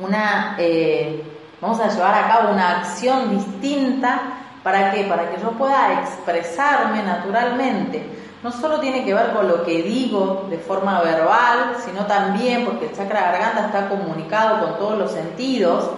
una, 0.00 0.56
eh, 0.58 1.22
vamos 1.60 1.80
a 1.80 1.88
llevar 1.88 2.14
a 2.14 2.28
cabo 2.28 2.52
una 2.52 2.80
acción 2.80 3.30
distinta. 3.36 4.20
¿Para 4.62 4.92
qué? 4.92 5.04
Para 5.04 5.30
que 5.30 5.40
yo 5.40 5.50
pueda 5.52 6.00
expresarme 6.02 7.02
naturalmente. 7.02 8.06
No 8.44 8.52
solo 8.52 8.80
tiene 8.80 9.04
que 9.04 9.14
ver 9.14 9.32
con 9.32 9.48
lo 9.48 9.64
que 9.64 9.82
digo 9.82 10.46
de 10.50 10.58
forma 10.58 11.00
verbal, 11.00 11.76
sino 11.84 12.06
también 12.06 12.64
porque 12.64 12.86
el 12.86 12.92
chakra 12.92 13.32
garganta 13.32 13.66
está 13.66 13.88
comunicado 13.88 14.60
con 14.60 14.78
todos 14.78 14.98
los 14.98 15.12
sentidos, 15.12 15.90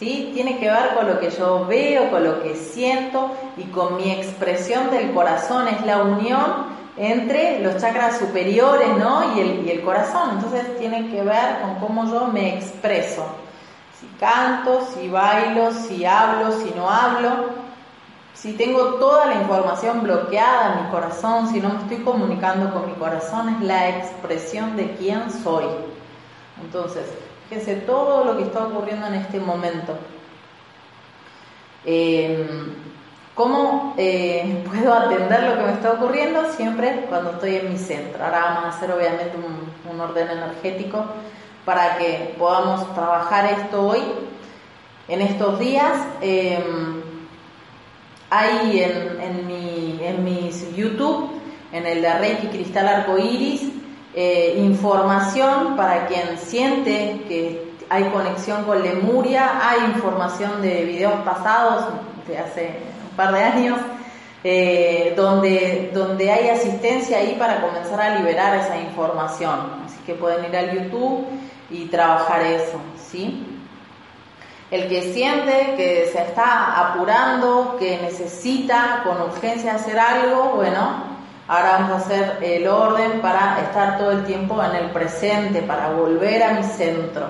¿sí? 0.00 0.30
Tiene 0.32 0.58
que 0.58 0.68
ver 0.68 0.94
con 0.96 1.06
lo 1.06 1.20
que 1.20 1.30
yo 1.30 1.66
veo, 1.66 2.10
con 2.10 2.24
lo 2.24 2.42
que 2.42 2.56
siento 2.56 3.30
y 3.58 3.64
con 3.64 3.96
mi 3.96 4.10
expresión 4.10 4.90
del 4.90 5.12
corazón. 5.12 5.68
Es 5.68 5.84
la 5.84 5.98
unión 6.02 6.80
entre 6.96 7.60
los 7.60 7.76
chakras 7.76 8.18
superiores 8.18 8.96
¿no? 8.96 9.36
y, 9.36 9.40
el, 9.40 9.66
y 9.66 9.70
el 9.70 9.82
corazón. 9.82 10.30
Entonces 10.32 10.78
tiene 10.78 11.08
que 11.10 11.22
ver 11.22 11.60
con 11.60 11.74
cómo 11.76 12.06
yo 12.06 12.26
me 12.28 12.56
expreso. 12.56 13.26
Si 14.00 14.06
canto, 14.18 14.86
si 14.94 15.08
bailo, 15.08 15.70
si 15.72 16.06
hablo, 16.06 16.50
si 16.52 16.72
no 16.74 16.90
hablo. 16.90 17.60
Si 18.32 18.54
tengo 18.54 18.94
toda 18.94 19.26
la 19.26 19.34
información 19.34 20.02
bloqueada 20.02 20.72
en 20.72 20.84
mi 20.86 20.90
corazón, 20.90 21.48
si 21.52 21.60
no 21.60 21.68
me 21.68 21.80
estoy 21.80 21.98
comunicando 21.98 22.72
con 22.72 22.86
mi 22.86 22.94
corazón, 22.94 23.50
es 23.50 23.60
la 23.60 23.90
expresión 23.90 24.76
de 24.76 24.92
quién 24.92 25.30
soy. 25.30 25.66
Entonces, 26.62 27.04
fíjense 27.50 27.74
todo 27.80 28.24
lo 28.24 28.36
que 28.36 28.44
está 28.44 28.64
ocurriendo 28.64 29.08
en 29.08 29.14
este 29.14 29.40
momento. 29.40 29.98
Eh, 31.84 32.46
¿Cómo 33.34 33.94
eh, 33.98 34.64
puedo 34.70 34.94
atender 34.94 35.42
lo 35.42 35.56
que 35.56 35.62
me 35.62 35.72
está 35.72 35.92
ocurriendo? 35.92 36.52
Siempre 36.52 37.06
cuando 37.08 37.32
estoy 37.32 37.56
en 37.56 37.72
mi 37.72 37.78
centro. 37.78 38.24
Ahora 38.24 38.40
vamos 38.40 38.64
a 38.66 38.68
hacer 38.68 38.92
obviamente 38.92 39.32
un, 39.36 40.00
orden 40.00 40.30
energético 40.30 41.04
para 41.64 41.98
que 41.98 42.34
podamos 42.38 42.94
trabajar 42.94 43.46
esto 43.46 43.88
hoy. 43.88 44.00
En 45.08 45.20
estos 45.20 45.58
días 45.58 45.92
em, 46.22 47.02
hay 48.30 48.82
en, 48.82 49.46
mi, 49.46 50.00
en 50.02 50.24
mis 50.24 50.74
YouTube, 50.74 51.32
en 51.72 51.86
el 51.86 52.00
de 52.00 52.14
Reiki 52.14 52.46
Cristal 52.46 52.88
Arco 52.88 53.18
Iris, 53.18 53.79
eh, 54.14 54.54
información 54.58 55.76
para 55.76 56.06
quien 56.06 56.38
siente 56.38 57.22
que 57.28 57.70
hay 57.88 58.04
conexión 58.04 58.64
con 58.64 58.82
Lemuria, 58.82 59.68
hay 59.68 59.84
información 59.86 60.62
de 60.62 60.84
videos 60.84 61.14
pasados 61.24 61.86
de 62.26 62.38
hace 62.38 62.70
par 63.16 63.32
de 63.32 63.42
años, 63.42 63.78
eh, 64.42 65.12
donde, 65.16 65.90
donde 65.92 66.30
hay 66.30 66.48
asistencia 66.48 67.18
ahí 67.18 67.36
para 67.38 67.60
comenzar 67.60 68.00
a 68.00 68.16
liberar 68.16 68.56
esa 68.56 68.78
información. 68.80 69.82
Así 69.84 69.98
que 70.06 70.14
pueden 70.14 70.44
ir 70.44 70.56
al 70.56 70.72
YouTube 70.72 71.26
y 71.68 71.86
trabajar 71.86 72.42
eso, 72.42 72.80
¿sí? 72.96 73.46
El 74.70 74.88
que 74.88 75.12
siente 75.12 75.74
que 75.76 76.08
se 76.12 76.22
está 76.22 76.90
apurando, 76.90 77.76
que 77.78 77.98
necesita 77.98 79.02
con 79.04 79.20
urgencia 79.20 79.74
hacer 79.74 79.98
algo, 79.98 80.52
bueno, 80.54 81.09
ahora 81.50 81.72
vamos 81.72 81.90
a 81.90 81.96
hacer 81.96 82.38
el 82.42 82.68
orden 82.68 83.20
para 83.20 83.58
estar 83.60 83.98
todo 83.98 84.12
el 84.12 84.24
tiempo 84.24 84.62
en 84.62 84.76
el 84.76 84.90
presente, 84.90 85.62
para 85.62 85.90
volver 85.90 86.44
a 86.44 86.52
mi 86.52 86.62
centro. 86.62 87.26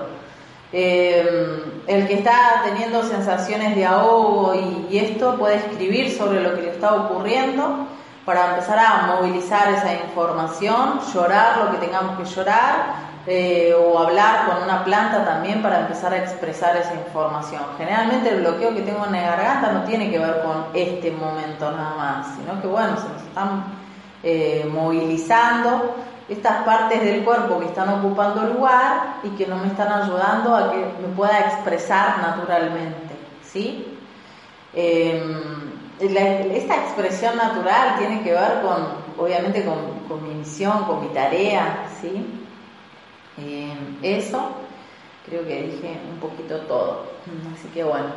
Eh, 0.71 1.81
el 1.87 2.07
que 2.07 2.13
está 2.13 2.61
teniendo 2.63 3.01
sensaciones 3.01 3.75
de 3.75 3.83
ahogo 3.83 4.53
y, 4.89 4.99
esto 4.99 5.37
puede 5.37 5.55
escribir 5.55 6.15
sobre 6.15 6.39
lo 6.39 6.55
que 6.55 6.61
le 6.61 6.69
está 6.69 6.93
ocurriendo 6.93 7.87
para 8.23 8.51
empezar 8.51 8.77
a 8.77 9.15
movilizar 9.15 9.73
esa 9.73 9.91
información, 9.95 10.99
llorar 11.11 11.57
lo 11.57 11.71
que 11.71 11.77
tengamos 11.77 12.19
que 12.19 12.25
llorar 12.25 12.93
eh, 13.25 13.73
o 13.73 13.97
hablar 13.97 14.45
con 14.45 14.61
una 14.61 14.83
planta 14.83 15.25
también 15.25 15.63
para 15.63 15.79
empezar 15.79 16.13
a 16.13 16.17
expresar 16.17 16.77
esa 16.77 16.93
información. 16.93 17.63
Generalmente 17.75 18.29
el 18.29 18.41
bloqueo 18.41 18.75
que 18.75 18.83
tengo 18.83 19.03
en 19.03 19.13
la 19.13 19.21
garganta 19.21 19.71
no 19.71 19.83
tiene 19.83 20.11
que 20.11 20.19
ver 20.19 20.43
con 20.43 20.65
este 20.75 21.09
momento 21.09 21.71
nada 21.71 21.95
más, 21.95 22.27
sino 22.35 22.61
que 22.61 22.67
bueno, 22.67 22.95
se 22.97 23.09
nos 23.09 23.21
están 23.23 23.80
eh, 24.23 24.69
movilizando 24.71 25.95
estas 26.29 26.63
partes 26.63 27.03
del 27.03 27.23
cuerpo 27.23 27.59
que 27.59 27.65
están 27.65 27.89
ocupando 27.89 28.43
lugar 28.43 29.15
y 29.23 29.29
que 29.31 29.47
no 29.47 29.57
me 29.57 29.67
están 29.67 29.91
ayudando 29.91 30.55
a 30.55 30.71
que 30.71 30.77
me 30.77 31.13
pueda 31.15 31.39
expresar 31.39 32.19
naturalmente, 32.21 33.15
¿sí? 33.43 33.97
Em, 34.73 35.71
esta 35.99 36.75
expresión 36.75 37.35
natural 37.35 37.97
tiene 37.97 38.21
que 38.21 38.31
ver 38.31 38.61
con, 38.61 38.87
obviamente, 39.17 39.65
con, 39.65 40.23
mi 40.23 40.35
misión, 40.35 40.85
con 40.85 41.01
mi 41.01 41.07
tarea, 41.07 41.87
¿sí? 41.99 42.25
Em, 43.37 43.97
eso 44.01 44.51
creo 45.25 45.45
que 45.45 45.63
dije 45.63 45.99
un 46.13 46.19
poquito 46.19 46.57
todo. 46.61 47.07
Así 47.53 47.67
que 47.69 47.83
bueno, 47.83 48.07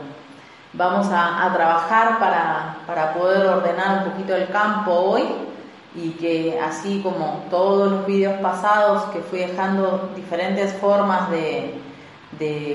vamos 0.72 1.08
a, 1.08 1.46
a 1.46 1.52
trabajar 1.52 2.18
para, 2.20 2.76
para 2.86 3.12
poder 3.14 3.46
ordenar 3.46 4.04
un 4.04 4.12
poquito 4.12 4.36
el 4.36 4.48
campo 4.50 4.92
hoy 4.92 5.24
y 5.94 6.10
que 6.10 6.58
así 6.60 7.00
como 7.02 7.44
todos 7.50 7.90
los 7.90 8.06
vídeos 8.06 8.40
pasados 8.40 9.04
que 9.12 9.20
fui 9.20 9.40
dejando 9.40 10.10
diferentes 10.16 10.72
formas 10.74 11.30
de, 11.30 11.80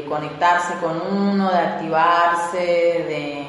conectarse 0.07 0.73
con 0.75 1.01
uno, 1.11 1.51
de 1.51 1.57
activarse, 1.57 3.45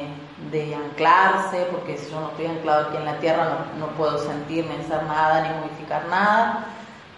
de, 0.51 0.75
anclarse, 0.75 1.67
porque 1.71 1.97
si 1.97 2.11
yo 2.11 2.21
no 2.21 2.31
estoy 2.31 2.47
anclado 2.47 2.89
aquí 2.89 2.97
en 2.97 3.05
la 3.05 3.19
tierra 3.21 3.67
no, 3.79 3.87
puedo 3.97 4.19
sentirme, 4.19 4.75
hacer 4.75 5.05
nada 5.05 5.43
ni 5.43 5.61
modificar 5.61 6.09
nada. 6.09 6.67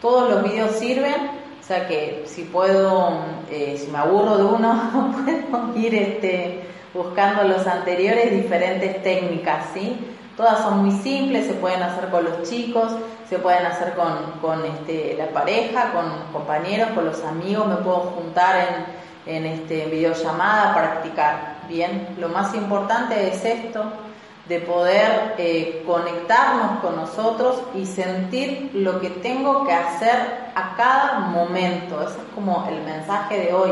Todos 0.01 0.31
los 0.31 0.43
vídeos 0.43 0.73
sirven, 0.73 1.31
o 1.61 1.65
sea 1.65 1.89
que 1.89 2.25
si 2.27 2.43
puedo, 2.45 3.21
eh, 3.51 3.81
si 3.83 3.91
me 3.91 3.99
aburro 3.99 4.37
de 4.37 4.45
uno, 4.45 5.15
puedo 5.51 5.79
ir 5.79 5.95
este, 5.95 6.65
buscando 6.93 7.45
los 7.45 7.67
anteriores 7.67 8.31
diferentes 8.31 9.03
técnicas, 9.03 9.67
¿sí? 9.73 9.97
Todas 10.37 10.61
son 10.61 10.85
muy 10.85 10.93
simples, 11.03 11.47
se 11.47 11.55
pueden 11.55 11.83
hacer 11.83 12.09
con 12.09 12.25
los 12.25 12.49
chicos, 12.49 12.93
se 13.29 13.39
pueden 13.39 13.67
hacer 13.67 13.95
con, 13.95 14.65
este, 14.65 15.15
la 15.19 15.29
pareja, 15.29 15.93
con 15.93 16.05
compañeros, 16.33 16.91
con 16.95 17.05
los 17.05 17.23
amigos, 17.23 17.67
me 17.67 17.77
puedo 17.77 18.01
juntar 18.01 18.85
en, 19.27 19.35
en 19.35 19.47
este, 19.47 19.87
videollamada, 19.87 20.75
practicar. 20.75 21.57
Bien, 21.69 22.17
lo 22.19 22.29
más 22.29 22.55
importante 22.55 23.29
es 23.29 23.45
esto, 23.45 23.85
de 24.49 24.59
poder 24.61 25.35
eh, 25.39 25.83
conectarnos 25.87 26.81
con 26.81 26.97
nosotros 26.97 27.63
y 27.75 27.87
sentir 27.87 28.71
lo 28.75 29.01
que 29.01 29.11
tengo 29.11 29.65
que 29.65 29.73
hacer 29.73 30.51
a 30.55 30.75
cada 30.77 31.21
momento. 31.21 32.03
Ese 32.03 32.19
es 32.19 32.25
como 32.35 32.67
el 32.69 32.83
mensaje 32.83 33.39
de 33.39 33.53
hoy. 33.53 33.71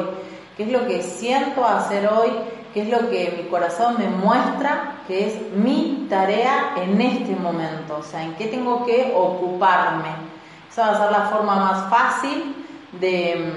¿Qué 0.56 0.64
es 0.64 0.72
lo 0.72 0.86
que 0.86 1.02
siento 1.02 1.64
hacer 1.64 2.06
hoy? 2.06 2.30
Qué 2.72 2.82
es 2.82 2.88
lo 2.88 3.10
que 3.10 3.34
mi 3.36 3.48
corazón 3.48 3.96
me 3.98 4.08
muestra 4.08 5.00
que 5.06 5.26
es 5.26 5.52
mi 5.52 6.06
tarea 6.08 6.74
en 6.76 7.00
este 7.00 7.34
momento, 7.34 7.98
o 7.98 8.02
sea, 8.02 8.22
en 8.22 8.34
qué 8.34 8.46
tengo 8.46 8.86
que 8.86 9.12
ocuparme. 9.14 10.08
Esa 10.70 10.86
va 10.86 10.92
a 10.92 11.02
ser 11.02 11.10
la 11.10 11.22
forma 11.22 11.56
más 11.56 11.90
fácil 11.90 12.54
de, 13.00 13.52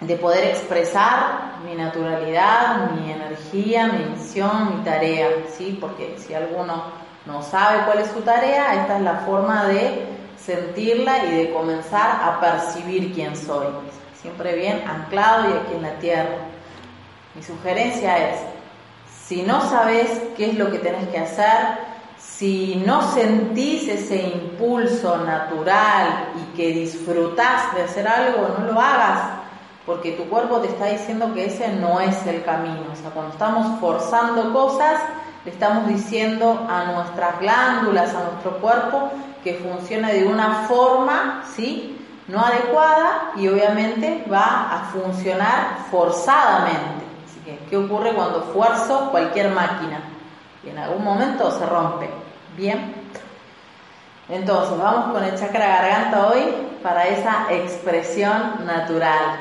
de 0.00 0.16
poder 0.16 0.44
expresar 0.44 1.52
mi 1.64 1.74
naturalidad, 1.74 2.90
mi 2.92 3.12
energía, 3.12 3.88
mi 3.88 4.16
misión, 4.16 4.78
mi 4.78 4.84
tarea, 4.84 5.28
¿sí? 5.54 5.76
Porque 5.78 6.16
si 6.18 6.32
alguno 6.32 6.84
no 7.26 7.42
sabe 7.42 7.84
cuál 7.84 7.98
es 7.98 8.10
su 8.10 8.22
tarea, 8.22 8.80
esta 8.80 8.96
es 8.96 9.02
la 9.02 9.16
forma 9.26 9.66
de 9.66 10.06
sentirla 10.36 11.26
y 11.26 11.36
de 11.36 11.52
comenzar 11.52 12.20
a 12.22 12.40
percibir 12.40 13.12
quién 13.12 13.36
soy. 13.36 13.66
Siempre 14.20 14.56
bien 14.56 14.82
anclado 14.88 15.50
y 15.50 15.52
aquí 15.52 15.74
en 15.74 15.82
la 15.82 15.98
tierra. 15.98 16.51
Mi 17.34 17.42
sugerencia 17.42 18.30
es, 18.30 18.40
si 19.26 19.42
no 19.42 19.62
sabes 19.68 20.10
qué 20.36 20.50
es 20.50 20.58
lo 20.58 20.70
que 20.70 20.78
tenés 20.78 21.08
que 21.08 21.18
hacer, 21.18 21.92
si 22.18 22.82
no 22.86 23.02
sentís 23.12 23.88
ese 23.88 24.22
impulso 24.22 25.16
natural 25.18 26.28
y 26.36 26.56
que 26.56 26.68
disfrutás 26.68 27.74
de 27.74 27.82
hacer 27.82 28.06
algo, 28.06 28.54
no 28.58 28.72
lo 28.72 28.80
hagas, 28.80 29.20
porque 29.86 30.12
tu 30.12 30.24
cuerpo 30.24 30.58
te 30.58 30.68
está 30.68 30.86
diciendo 30.86 31.32
que 31.34 31.46
ese 31.46 31.68
no 31.68 32.00
es 32.00 32.26
el 32.26 32.44
camino. 32.44 32.84
O 32.92 32.96
sea, 32.96 33.10
cuando 33.10 33.32
estamos 33.32 33.80
forzando 33.80 34.52
cosas, 34.52 35.00
le 35.44 35.50
estamos 35.50 35.88
diciendo 35.88 36.66
a 36.68 36.84
nuestras 36.84 37.40
glándulas, 37.40 38.14
a 38.14 38.24
nuestro 38.24 38.58
cuerpo, 38.58 39.10
que 39.42 39.54
funciona 39.54 40.10
de 40.10 40.24
una 40.24 40.66
forma, 40.68 41.44
¿sí? 41.54 41.98
No 42.28 42.44
adecuada 42.44 43.32
y 43.36 43.48
obviamente 43.48 44.24
va 44.30 44.70
a 44.70 44.84
funcionar 44.92 45.78
forzadamente. 45.90 47.01
¿Qué 47.68 47.76
ocurre 47.76 48.12
cuando 48.12 48.42
fuerzo 48.42 49.10
cualquier 49.10 49.50
máquina? 49.50 50.00
Y 50.64 50.70
en 50.70 50.78
algún 50.78 51.04
momento 51.04 51.50
se 51.50 51.66
rompe. 51.66 52.08
Bien. 52.56 52.94
Entonces, 54.28 54.78
vamos 54.78 55.12
con 55.12 55.24
el 55.24 55.34
chakra 55.38 55.66
garganta 55.66 56.26
hoy 56.28 56.54
para 56.82 57.06
esa 57.06 57.46
expresión 57.50 58.64
natural. 58.64 59.40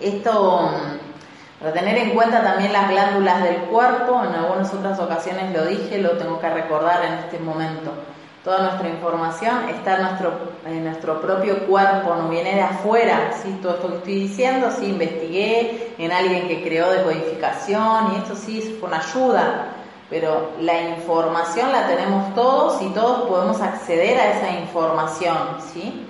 Esto, 0.00 0.70
mm, 0.72 1.60
para 1.60 1.72
tener 1.72 1.98
en 1.98 2.10
cuenta 2.10 2.42
también 2.42 2.72
las 2.72 2.88
glándulas 2.88 3.42
del 3.42 3.56
cuerpo, 3.62 4.22
en 4.24 4.34
algunas 4.34 4.72
otras 4.72 4.98
ocasiones 4.98 5.52
lo 5.52 5.66
dije, 5.66 5.98
lo 5.98 6.12
tengo 6.12 6.40
que 6.40 6.48
recordar 6.48 7.04
en 7.04 7.12
este 7.14 7.38
momento. 7.38 7.92
Toda 8.48 8.62
nuestra 8.62 8.88
información 8.88 9.68
está 9.68 9.96
en 9.96 10.02
nuestro, 10.04 10.32
nuestro 10.64 11.20
propio 11.20 11.66
cuerpo, 11.66 12.14
no 12.14 12.30
viene 12.30 12.54
de 12.54 12.62
afuera, 12.62 13.30
¿sí? 13.42 13.58
todo 13.60 13.74
esto 13.74 13.88
que 13.88 13.96
estoy 13.96 14.14
diciendo, 14.20 14.70
sí, 14.70 14.86
investigué 14.86 15.94
en 15.98 16.10
alguien 16.10 16.48
que 16.48 16.62
creó 16.62 16.90
decodificación 16.90 18.14
y 18.14 18.16
esto 18.16 18.34
sí 18.34 18.74
fue 18.80 18.88
una 18.88 19.00
ayuda, 19.00 19.66
pero 20.08 20.52
la 20.62 20.80
información 20.80 21.70
la 21.72 21.88
tenemos 21.88 22.34
todos 22.34 22.80
y 22.80 22.88
todos 22.94 23.28
podemos 23.28 23.60
acceder 23.60 24.18
a 24.18 24.38
esa 24.38 24.58
información, 24.58 25.36
¿sí? 25.74 26.06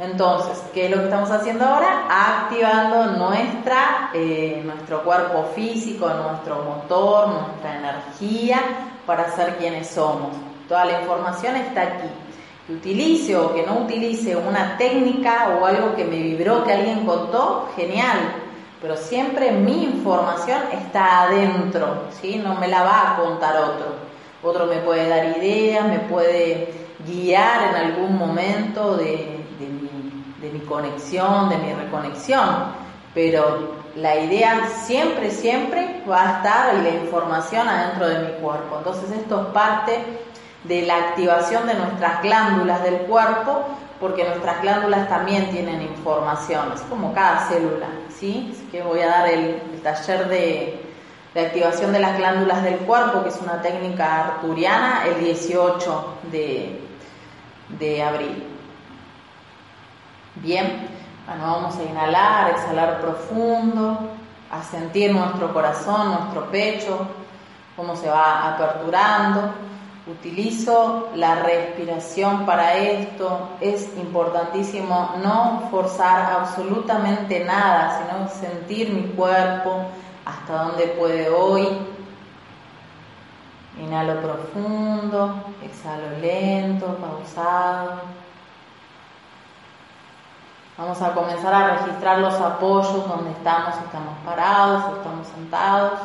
Entonces, 0.00 0.62
¿qué 0.72 0.86
es 0.86 0.90
lo 0.90 0.96
que 0.96 1.04
estamos 1.04 1.30
haciendo 1.30 1.66
ahora? 1.66 2.06
Activando 2.08 3.04
nuestra, 3.18 4.08
eh, 4.14 4.62
nuestro 4.64 5.02
cuerpo 5.02 5.44
físico, 5.54 6.08
nuestro 6.08 6.62
motor, 6.62 7.28
nuestra 7.28 7.76
energía 7.76 8.62
para 9.04 9.30
ser 9.36 9.58
quienes 9.58 9.88
somos. 9.88 10.51
Toda 10.72 10.86
la 10.86 11.02
información 11.02 11.54
está 11.56 11.82
aquí. 11.82 12.08
Que 12.66 12.72
utilice 12.72 13.36
o 13.36 13.52
que 13.52 13.62
no 13.62 13.80
utilice 13.80 14.34
una 14.34 14.78
técnica 14.78 15.58
o 15.60 15.66
algo 15.66 15.94
que 15.94 16.06
me 16.06 16.16
vibró, 16.16 16.64
que 16.64 16.72
alguien 16.72 17.04
contó, 17.04 17.68
genial. 17.76 18.18
Pero 18.80 18.96
siempre 18.96 19.50
mi 19.50 19.84
información 19.84 20.62
está 20.72 21.24
adentro, 21.24 22.04
¿sí? 22.18 22.40
No 22.42 22.54
me 22.54 22.68
la 22.68 22.84
va 22.84 23.10
a 23.10 23.16
contar 23.16 23.54
otro. 23.58 23.84
Otro 24.42 24.64
me 24.64 24.76
puede 24.76 25.10
dar 25.10 25.36
ideas, 25.36 25.86
me 25.86 25.98
puede 25.98 26.72
guiar 27.06 27.68
en 27.68 27.74
algún 27.74 28.16
momento 28.16 28.96
de, 28.96 29.44
mi 30.40 30.60
conexión, 30.60 31.50
de 31.50 31.58
mi 31.58 31.74
reconexión. 31.74 32.48
Pero 33.12 33.74
la 33.96 34.16
idea 34.16 34.70
siempre, 34.86 35.30
siempre 35.30 36.02
va 36.10 36.22
a 36.22 36.36
estar 36.38 36.74
la 36.76 36.88
información 36.88 37.68
adentro 37.68 38.08
de 38.08 38.20
mi 38.20 38.32
cuerpo. 38.40 38.78
Entonces 38.78 39.10
esto 39.10 39.42
es 39.42 39.46
parte 39.48 40.02
de 40.64 40.82
la 40.82 40.96
activación 40.96 41.66
de 41.66 41.74
nuestras 41.74 42.22
glándulas 42.22 42.82
del 42.82 42.98
cuerpo, 42.98 43.64
porque 44.00 44.24
nuestras 44.24 44.62
glándulas 44.62 45.08
también 45.08 45.50
tienen 45.50 45.82
información, 45.82 46.72
es 46.74 46.80
como 46.82 47.12
cada 47.14 47.48
célula, 47.48 47.86
¿sí? 48.08 48.50
Así 48.52 48.68
que 48.70 48.82
voy 48.82 49.00
a 49.00 49.08
dar 49.08 49.28
el, 49.28 49.60
taller 49.82 50.28
de, 50.28 50.80
activación 51.34 51.92
de 51.92 52.00
las 52.00 52.18
glándulas 52.18 52.62
del 52.62 52.78
cuerpo, 52.78 53.22
que 53.22 53.30
es 53.30 53.40
una 53.40 53.62
técnica 53.62 54.26
arturiana, 54.26 55.04
el 55.06 55.24
18 55.24 56.14
de, 56.30 56.80
de 57.78 58.02
abril. 58.02 58.44
Bien, 60.36 60.88
bueno, 61.26 61.44
vamos 61.44 61.76
a 61.76 61.82
inhalar, 61.84 62.50
exhalar 62.50 63.00
profundo, 63.00 63.98
a 64.50 64.62
sentir 64.62 65.12
nuestro 65.12 65.52
corazón, 65.52 66.10
nuestro 66.10 66.50
pecho, 66.50 67.06
cómo 67.76 67.96
se 67.96 68.08
va 68.08 68.54
aperturando. 68.54 69.52
Utilizo 70.04 71.10
la 71.14 71.36
respiración 71.36 72.44
para 72.44 72.74
esto. 72.74 73.50
Es 73.60 73.96
importantísimo 73.96 75.14
no 75.22 75.68
forzar 75.70 76.40
absolutamente 76.40 77.44
nada, 77.44 78.02
sino 78.02 78.28
sentir 78.28 78.92
mi 78.92 79.14
cuerpo 79.14 79.84
hasta 80.24 80.64
donde 80.64 80.88
puede 80.88 81.28
hoy. 81.30 81.68
Inhalo 83.80 84.20
profundo, 84.20 85.44
exhalo 85.62 86.18
lento, 86.20 86.96
pausado. 86.96 88.00
Vamos 90.76 91.00
a 91.00 91.12
comenzar 91.12 91.54
a 91.54 91.76
registrar 91.76 92.18
los 92.18 92.34
apoyos 92.34 93.06
donde 93.06 93.30
estamos, 93.30 93.76
estamos 93.76 94.18
parados, 94.24 94.96
estamos 94.96 95.28
sentados. 95.28 96.00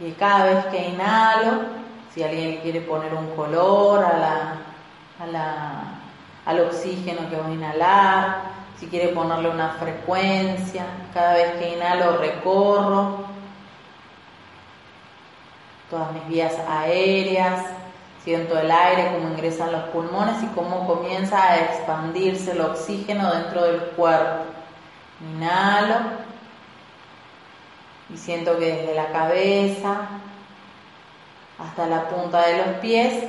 Y 0.00 0.12
cada 0.12 0.46
vez 0.46 0.64
que 0.66 0.88
inhalo, 0.88 1.85
si 2.16 2.22
alguien 2.24 2.62
quiere 2.62 2.80
poner 2.80 3.12
un 3.12 3.36
color 3.36 4.02
a 4.02 4.16
la, 5.30 5.82
al 6.46 6.60
oxígeno 6.60 7.28
que 7.28 7.36
voy 7.36 7.52
a 7.52 7.54
inhalar, 7.54 8.42
si 8.80 8.86
quiere 8.86 9.08
ponerle 9.08 9.50
una 9.50 9.72
frecuencia, 9.78 10.86
cada 11.12 11.34
vez 11.34 11.52
que 11.58 11.76
inhalo 11.76 12.16
recorro 12.16 13.26
todas 15.90 16.10
mis 16.12 16.26
vías 16.26 16.54
aéreas, 16.66 17.66
Siento 18.24 18.58
el 18.58 18.68
aire, 18.72 19.12
cómo 19.12 19.28
ingresan 19.28 19.70
los 19.70 19.84
pulmones 19.90 20.42
y 20.42 20.46
cómo 20.46 20.84
comienza 20.84 21.40
a 21.40 21.60
expandirse 21.60 22.50
el 22.50 22.60
oxígeno 22.60 23.32
dentro 23.32 23.62
del 23.62 23.80
cuerpo. 23.90 24.46
Inhalo 25.20 25.94
y 28.12 28.16
siento 28.16 28.58
que 28.58 28.64
desde 28.64 28.96
la 28.96 29.12
cabeza 29.12 30.08
hasta 31.58 31.86
la 31.86 32.08
punta 32.08 32.46
de 32.46 32.58
los 32.58 32.66
pies, 32.78 33.24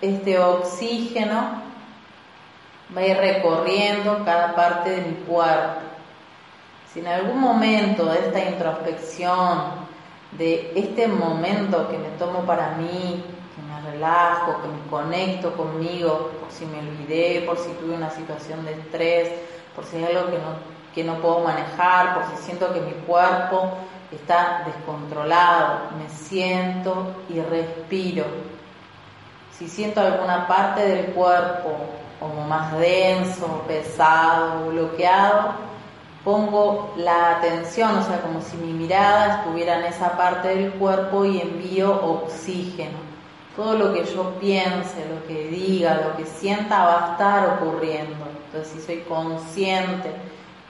este 0.00 0.38
oxígeno 0.38 1.62
va 2.94 3.00
a 3.00 3.06
ir 3.06 3.16
recorriendo 3.16 4.24
cada 4.24 4.54
parte 4.54 4.90
de 4.90 5.02
mi 5.02 5.14
cuerpo. 5.24 5.80
Si 6.92 7.00
en 7.00 7.08
algún 7.08 7.40
momento 7.40 8.06
de 8.06 8.18
esta 8.18 8.40
introspección, 8.40 9.82
de 10.32 10.72
este 10.76 11.08
momento 11.08 11.88
que 11.88 11.98
me 11.98 12.08
tomo 12.18 12.40
para 12.40 12.72
mí, 12.76 13.22
relajo, 13.90 14.60
que 14.62 14.68
me 14.68 14.90
conecto 14.90 15.56
conmigo, 15.56 16.30
por 16.40 16.50
si 16.50 16.66
me 16.66 16.78
olvidé, 16.78 17.42
por 17.46 17.58
si 17.58 17.70
tuve 17.72 17.94
una 17.94 18.10
situación 18.10 18.64
de 18.64 18.72
estrés, 18.72 19.30
por 19.74 19.84
si 19.84 19.96
hay 19.96 20.04
algo 20.04 20.30
que 20.30 20.38
no, 20.38 20.72
que 20.94 21.04
no 21.04 21.20
puedo 21.20 21.40
manejar, 21.40 22.14
por 22.14 22.24
si 22.26 22.42
siento 22.44 22.72
que 22.72 22.80
mi 22.80 22.92
cuerpo 23.06 23.72
está 24.16 24.62
descontrolado, 24.66 25.90
me 25.98 26.08
siento 26.08 27.14
y 27.28 27.40
respiro. 27.40 28.24
Si 29.56 29.68
siento 29.68 30.00
alguna 30.00 30.46
parte 30.46 30.86
del 30.86 31.06
cuerpo 31.06 31.76
como 32.18 32.46
más 32.46 32.78
denso, 32.78 33.64
pesado, 33.66 34.68
bloqueado, 34.70 35.52
pongo 36.24 36.94
la 36.96 37.38
atención, 37.38 37.96
o 37.98 38.02
sea, 38.02 38.20
como 38.20 38.40
si 38.40 38.56
mi 38.56 38.72
mirada 38.72 39.38
estuviera 39.38 39.78
en 39.78 39.86
esa 39.86 40.16
parte 40.16 40.48
del 40.48 40.72
cuerpo 40.72 41.24
y 41.24 41.40
envío 41.40 41.90
oxígeno 42.04 43.12
todo 43.56 43.76
lo 43.76 43.92
que 43.92 44.04
yo 44.04 44.34
piense, 44.40 45.06
lo 45.08 45.26
que 45.26 45.48
diga, 45.48 46.00
lo 46.06 46.16
que 46.16 46.24
sienta 46.24 46.84
va 46.84 47.08
a 47.08 47.12
estar 47.12 47.48
ocurriendo. 47.56 48.16
Entonces, 48.46 48.72
si 48.74 48.86
soy 48.86 48.98
consciente 49.02 50.10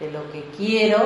de 0.00 0.10
lo 0.10 0.30
que 0.32 0.42
quiero, 0.56 0.98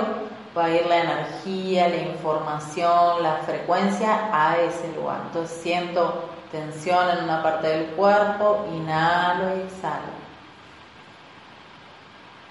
va 0.57 0.67
a 0.67 0.71
ir 0.71 0.87
la 0.87 1.03
energía, 1.03 1.89
la 1.89 1.97
información, 1.97 3.23
la 3.23 3.37
frecuencia 3.45 4.31
a 4.33 4.59
ese 4.59 4.93
lugar. 4.95 5.19
Entonces, 5.27 5.61
siento 5.63 6.31
tensión 6.51 7.11
en 7.11 7.25
una 7.25 7.43
parte 7.43 7.69
del 7.69 7.87
cuerpo, 7.89 8.67
inhalo 8.73 9.57
y 9.57 9.61
exhalo. 9.63 10.17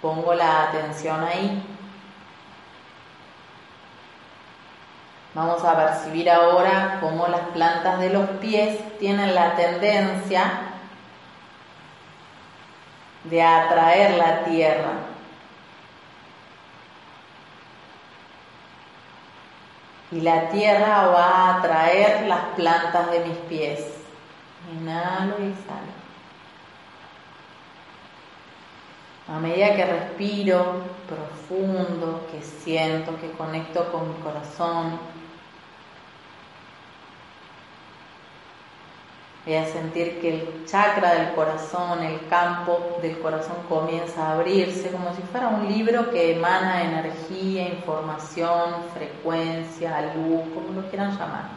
Pongo 0.01 0.33
la 0.33 0.63
atención 0.63 1.23
ahí 1.23 1.63
Vamos 5.35 5.65
a 5.65 5.75
percibir 5.75 6.29
ahora 6.29 6.99
cómo 7.01 7.27
las 7.27 7.41
plantas 7.47 7.99
de 7.99 8.09
los 8.09 8.25
pies 8.39 8.79
tienen 8.99 9.35
la 9.35 9.53
tendencia 9.57 10.49
de 13.25 13.43
atraer 13.43 14.11
la 14.11 14.45
tierra. 14.45 14.93
Y 20.15 20.21
la 20.21 20.47
tierra 20.47 21.07
va 21.07 21.25
a 21.25 21.57
atraer 21.57 22.25
las 22.27 22.41
plantas 22.55 23.11
de 23.11 23.19
mis 23.19 23.37
pies. 23.49 23.81
Inhalo 24.71 25.35
y 25.43 25.49
exhalo. 25.49 25.91
A 29.27 29.39
medida 29.39 29.75
que 29.75 29.85
respiro 29.85 30.83
profundo, 31.09 32.25
que 32.31 32.41
siento, 32.41 33.19
que 33.19 33.29
conecto 33.31 33.91
con 33.91 34.07
mi 34.07 34.15
corazón, 34.21 34.97
Voy 39.45 39.55
a 39.55 39.65
sentir 39.67 40.19
que 40.21 40.35
el 40.35 40.65
chakra 40.65 41.13
del 41.13 41.33
corazón, 41.35 42.01
el 42.01 42.27
campo 42.27 42.97
del 43.01 43.19
corazón 43.19 43.57
comienza 43.69 44.25
a 44.25 44.33
abrirse 44.33 44.89
como 44.89 45.13
si 45.15 45.21
fuera 45.21 45.49
un 45.49 45.67
libro 45.67 46.09
que 46.09 46.35
emana 46.35 46.81
energía, 46.81 47.69
información, 47.69 48.85
frecuencia, 48.95 50.13
luz, 50.15 50.41
como 50.53 50.81
lo 50.81 50.89
quieran 50.89 51.11
llamar. 51.11 51.49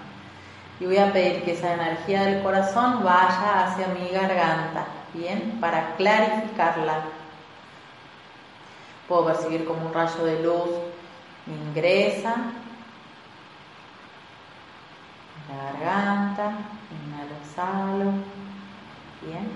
Y 0.80 0.84
voy 0.84 0.98
a 0.98 1.12
pedir 1.12 1.42
que 1.44 1.52
esa 1.52 1.72
energía 1.72 2.24
del 2.24 2.42
corazón 2.42 3.02
vaya 3.02 3.64
hacia 3.64 3.88
mi 3.88 4.08
garganta, 4.10 4.84
¿bien? 5.14 5.56
Para 5.58 5.96
clarificarla. 5.96 7.04
Puedo 9.08 9.26
percibir 9.26 9.64
como 9.64 9.86
un 9.86 9.94
rayo 9.94 10.24
de 10.24 10.42
luz 10.42 10.68
ingresa 11.46 12.34
la 15.48 15.72
garganta, 15.72 16.52
inhalo, 17.18 17.34
exhalo, 17.42 18.10
bien. 19.22 19.48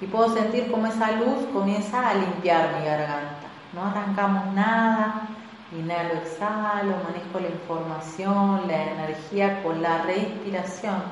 Y 0.00 0.06
puedo 0.06 0.32
sentir 0.34 0.70
cómo 0.70 0.86
esa 0.86 1.12
luz 1.12 1.46
comienza 1.52 2.08
a 2.08 2.14
limpiar 2.14 2.78
mi 2.78 2.84
garganta. 2.84 3.48
No 3.72 3.84
arrancamos 3.84 4.54
nada, 4.54 5.28
inhalo, 5.76 6.14
exhalo, 6.14 6.96
manejo 7.04 7.40
la 7.40 7.48
información, 7.48 8.68
la 8.68 8.82
energía 8.84 9.62
con 9.62 9.82
la 9.82 10.02
respiración. 10.02 11.02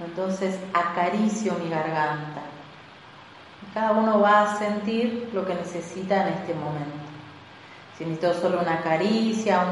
Entonces 0.00 0.58
acaricio 0.72 1.54
mi 1.62 1.68
garganta. 1.68 2.42
Cada 3.72 3.92
uno 3.92 4.20
va 4.20 4.42
a 4.42 4.56
sentir 4.56 5.30
lo 5.32 5.44
que 5.44 5.54
necesita 5.54 6.28
en 6.28 6.34
este 6.34 6.54
momento. 6.54 7.04
Si 7.98 8.04
necesito 8.04 8.34
solo 8.40 8.60
una 8.60 8.80
caricia, 8.82 9.64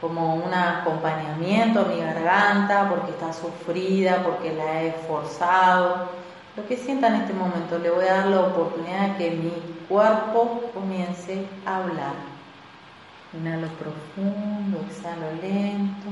como 0.00 0.36
un 0.36 0.54
acompañamiento 0.54 1.80
a 1.80 1.84
mi 1.84 1.98
garganta 2.00 2.88
porque 2.88 3.10
está 3.12 3.32
sufrida, 3.32 4.22
porque 4.22 4.52
la 4.54 4.82
he 4.82 4.92
forzado, 4.92 6.08
lo 6.56 6.66
que 6.66 6.76
sienta 6.76 7.08
en 7.08 7.16
este 7.16 7.32
momento, 7.32 7.78
le 7.78 7.90
voy 7.90 8.04
a 8.04 8.14
dar 8.14 8.26
la 8.26 8.40
oportunidad 8.40 9.10
de 9.10 9.16
que 9.16 9.30
mi 9.30 9.52
cuerpo 9.88 10.62
comience 10.74 11.46
a 11.64 11.76
hablar. 11.76 12.14
Inhalo 13.32 13.68
profundo, 13.68 14.80
exhalo 14.88 15.30
lento. 15.40 16.08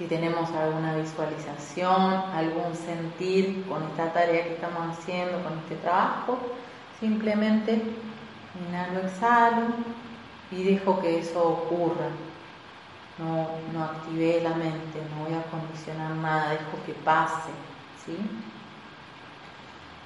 Si 0.00 0.06
tenemos 0.06 0.50
alguna 0.52 0.94
visualización, 0.94 2.14
algún 2.34 2.74
sentir 2.74 3.66
con 3.68 3.82
esta 3.82 4.10
tarea 4.14 4.44
que 4.44 4.54
estamos 4.54 4.96
haciendo, 4.96 5.42
con 5.42 5.58
este 5.58 5.76
trabajo, 5.76 6.38
simplemente 6.98 7.82
inhalo, 8.66 9.00
exhalo 9.00 9.66
y 10.50 10.62
dejo 10.62 10.98
que 11.02 11.18
eso 11.18 11.46
ocurra. 11.46 12.08
No, 13.18 13.48
no 13.74 13.84
activé 13.84 14.40
la 14.40 14.54
mente, 14.54 15.02
no 15.14 15.26
voy 15.26 15.34
a 15.34 15.42
condicionar 15.50 16.12
nada, 16.12 16.52
dejo 16.52 16.82
que 16.86 16.94
pase. 16.94 17.50
¿sí? 18.06 18.16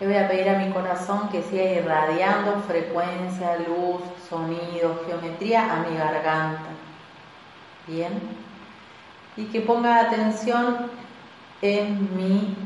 Le 0.01 0.07
voy 0.09 0.17
a 0.17 0.27
pedir 0.27 0.49
a 0.49 0.59
mi 0.59 0.73
corazón 0.73 1.29
que 1.29 1.41
siga 1.41 1.63
irradiando 1.71 2.61
frecuencia, 2.63 3.59
luz, 3.59 4.03
sonido, 4.29 5.05
geometría 5.07 5.73
a 5.73 5.89
mi 5.89 5.97
garganta. 5.97 6.71
Bien 7.87 8.44
y 9.37 9.45
que 9.47 9.61
ponga 9.61 10.01
atención 10.01 10.91
en 11.63 12.17
mi 12.17 12.57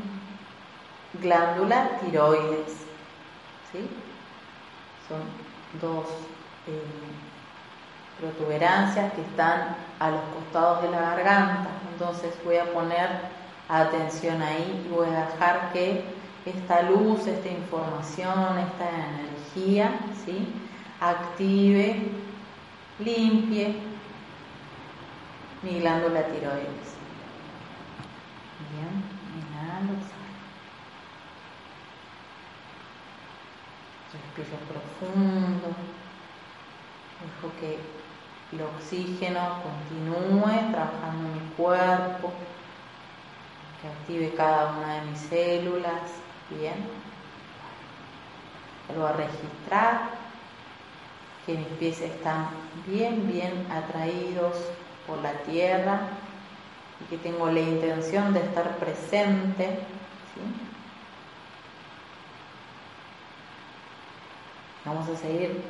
glándula 1.21 1.97
tiroides. 1.99 2.85
¿sí? 3.71 3.89
Son 5.07 5.21
dos 5.81 6.05
eh, 6.67 6.83
protuberancias 8.19 9.13
que 9.13 9.21
están 9.21 9.75
a 9.99 10.11
los 10.11 10.21
costados 10.35 10.83
de 10.83 10.91
la 10.91 11.01
garganta. 11.01 11.69
Entonces 11.93 12.33
voy 12.43 12.57
a 12.57 12.71
poner 12.71 13.09
atención 13.67 14.41
ahí 14.41 14.85
y 14.85 14.93
voy 14.93 15.07
a 15.07 15.25
dejar 15.25 15.71
que 15.73 16.03
esta 16.45 16.83
luz, 16.83 17.27
esta 17.27 17.49
información, 17.49 18.57
esta 18.59 18.89
energía, 18.89 19.99
¿sí? 20.25 20.47
active, 20.99 22.11
limpie 22.99 23.88
mi 25.61 25.79
glándula 25.79 26.23
tiroides. 26.27 26.95
Bien, 28.71 29.03
inhalo, 29.35 29.99
Respiro 34.11 34.57
profundo. 34.67 35.67
Dejo 37.21 37.53
que 37.59 37.77
el 38.53 38.61
oxígeno 38.61 39.61
continúe 39.61 40.71
trabajando 40.71 41.29
en 41.29 41.33
mi 41.33 41.49
cuerpo, 41.55 42.33
que 43.81 43.87
active 43.87 44.33
cada 44.35 44.71
una 44.77 44.95
de 44.95 45.01
mis 45.11 45.19
células. 45.19 46.01
Bien. 46.49 46.87
Vuelvo 48.87 49.07
a 49.07 49.11
registrar 49.13 50.09
que 51.45 51.53
mis 51.53 51.67
pies 51.77 52.01
están 52.01 52.49
bien, 52.87 53.27
bien 53.27 53.67
atraídos 53.71 54.55
por 55.09 55.21
la 55.21 55.33
tierra 55.43 56.01
y 57.01 57.09
que 57.09 57.17
tengo 57.17 57.49
la 57.49 57.59
intención 57.59 58.33
de 58.33 58.41
estar 58.41 58.77
presente. 58.77 59.79
Vamos 64.85 65.09
a 65.09 65.17
seguir 65.17 65.61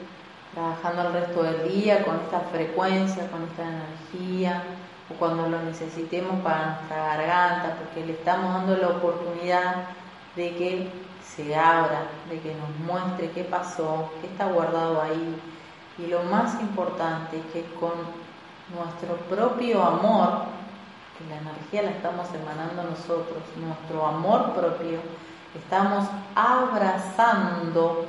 trabajando 0.54 1.08
el 1.08 1.14
resto 1.14 1.44
del 1.44 1.72
día 1.72 2.04
con 2.04 2.16
esta 2.18 2.42
frecuencia, 2.42 3.30
con 3.32 3.44
esta 3.44 3.64
energía, 3.64 4.64
o 5.10 5.16
cuando 5.16 5.48
lo 5.48 5.62
necesitemos 5.62 6.42
para 6.42 6.76
nuestra 6.76 7.16
garganta, 7.16 7.78
porque 7.80 8.06
le 8.06 8.14
estamos 8.14 8.54
dando 8.54 8.78
la 8.78 8.90
oportunidad 8.90 9.88
de 10.36 10.56
que 10.56 10.92
se 11.24 11.56
abra, 11.56 12.04
de 12.30 12.40
que 12.40 12.54
nos 12.56 12.70
muestre 12.86 13.32
qué 13.32 13.44
pasó, 13.44 14.12
qué 14.22 14.28
está 14.28 14.46
guardado 14.48 15.02
ahí. 15.02 15.36
Y 15.98 16.08
lo 16.08 16.24
más 16.24 16.60
importante 16.62 17.38
es 17.38 17.46
que 17.52 17.64
con 17.74 17.92
nuestro 18.74 19.16
propio 19.30 19.84
amor, 19.84 20.44
que 21.18 21.26
la 21.30 21.38
energía 21.38 21.84
la 21.84 21.92
estamos 21.92 22.28
emanando 22.34 22.84
nosotros, 22.84 23.44
nuestro 23.58 24.06
amor 24.06 24.54
propio, 24.54 25.00
estamos 25.56 26.06
abrazando 26.36 28.06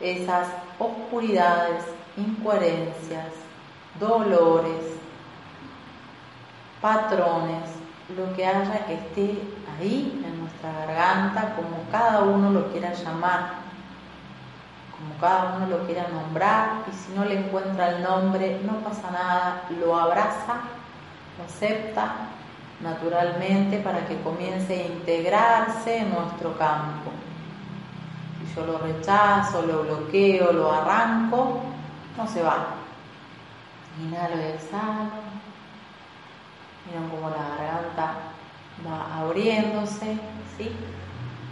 esas 0.00 0.48
oscuridades, 0.78 1.84
incoherencias, 2.16 3.32
dolores, 3.98 4.96
patrones, 6.80 7.70
lo 8.16 8.34
que 8.36 8.46
haya 8.46 8.86
que 8.86 8.94
esté 8.94 9.42
ahí 9.78 10.22
en 10.24 10.40
nuestra 10.40 10.72
garganta, 10.72 11.56
como 11.56 11.90
cada 11.90 12.22
uno 12.22 12.50
lo 12.50 12.70
quiera 12.70 12.92
llamar 12.92 13.65
como 14.98 15.20
cada 15.20 15.56
uno 15.56 15.66
lo 15.66 15.86
quiera 15.86 16.08
nombrar, 16.08 16.84
y 16.90 16.94
si 16.94 17.12
no 17.12 17.24
le 17.24 17.38
encuentra 17.38 17.90
el 17.90 18.02
nombre, 18.02 18.60
no 18.64 18.78
pasa 18.78 19.10
nada, 19.10 19.62
lo 19.78 19.98
abraza, 19.98 20.54
lo 21.36 21.44
acepta 21.44 22.12
naturalmente 22.80 23.78
para 23.78 24.06
que 24.06 24.20
comience 24.20 24.74
a 24.74 24.86
integrarse 24.86 25.98
en 25.98 26.10
nuestro 26.10 26.56
campo. 26.56 27.10
Si 28.38 28.54
yo 28.54 28.66
lo 28.66 28.78
rechazo, 28.78 29.62
lo 29.62 29.82
bloqueo, 29.82 30.52
lo 30.52 30.72
arranco, 30.72 31.60
no 32.16 32.26
se 32.26 32.42
va. 32.42 32.68
Inhalo 34.00 34.36
y 34.36 34.44
exhalo. 34.44 35.26
Miren 36.86 37.08
cómo 37.10 37.30
la 37.30 37.56
garganta 37.56 38.14
va 38.86 39.20
abriéndose, 39.20 40.18
¿sí? 40.56 40.74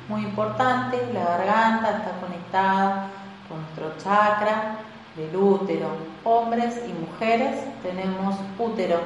Muy 0.08 0.22
importante, 0.22 1.10
la 1.12 1.24
garganta 1.24 1.90
está 1.90 2.10
conectada 2.20 3.10
nuestro 3.50 3.92
chakra 4.02 4.76
del 5.16 5.36
útero. 5.36 5.88
Hombres 6.24 6.80
y 6.86 6.92
mujeres 6.92 7.60
tenemos 7.82 8.36
útero, 8.58 9.00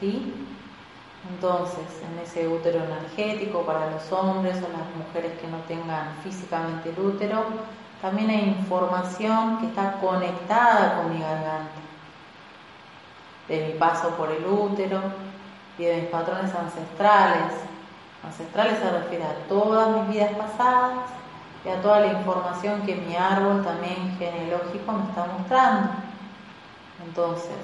¿sí? 0.00 0.34
Entonces, 1.30 1.84
en 2.02 2.18
ese 2.18 2.48
útero 2.48 2.84
energético 2.84 3.62
para 3.62 3.90
los 3.90 4.12
hombres 4.12 4.56
o 4.56 4.68
las 4.68 5.06
mujeres 5.06 5.32
que 5.40 5.48
no 5.48 5.58
tengan 5.68 6.14
físicamente 6.22 6.90
el 6.90 6.98
útero, 6.98 7.44
también 8.02 8.28
hay 8.28 8.48
información 8.58 9.58
que 9.58 9.66
está 9.66 9.94
conectada 10.00 10.98
con 10.98 11.14
mi 11.14 11.20
garganta, 11.20 11.70
de 13.48 13.66
mi 13.66 13.78
paso 13.78 14.10
por 14.10 14.30
el 14.30 14.44
útero 14.44 15.00
y 15.78 15.84
de 15.84 16.02
mis 16.02 16.10
patrones 16.10 16.54
ancestrales. 16.54 17.54
Ancestrales 18.22 18.78
se 18.78 18.90
refiere 18.90 19.24
a 19.24 19.34
todas 19.48 19.96
mis 19.96 20.14
vidas 20.14 20.32
pasadas 20.32 21.23
y 21.64 21.68
a 21.68 21.80
toda 21.80 22.00
la 22.00 22.12
información 22.12 22.82
que 22.82 22.94
mi 22.94 23.16
árbol 23.16 23.64
también 23.64 24.16
genealógico 24.18 24.92
me 24.92 25.08
está 25.08 25.26
mostrando. 25.26 25.90
Entonces, 27.06 27.56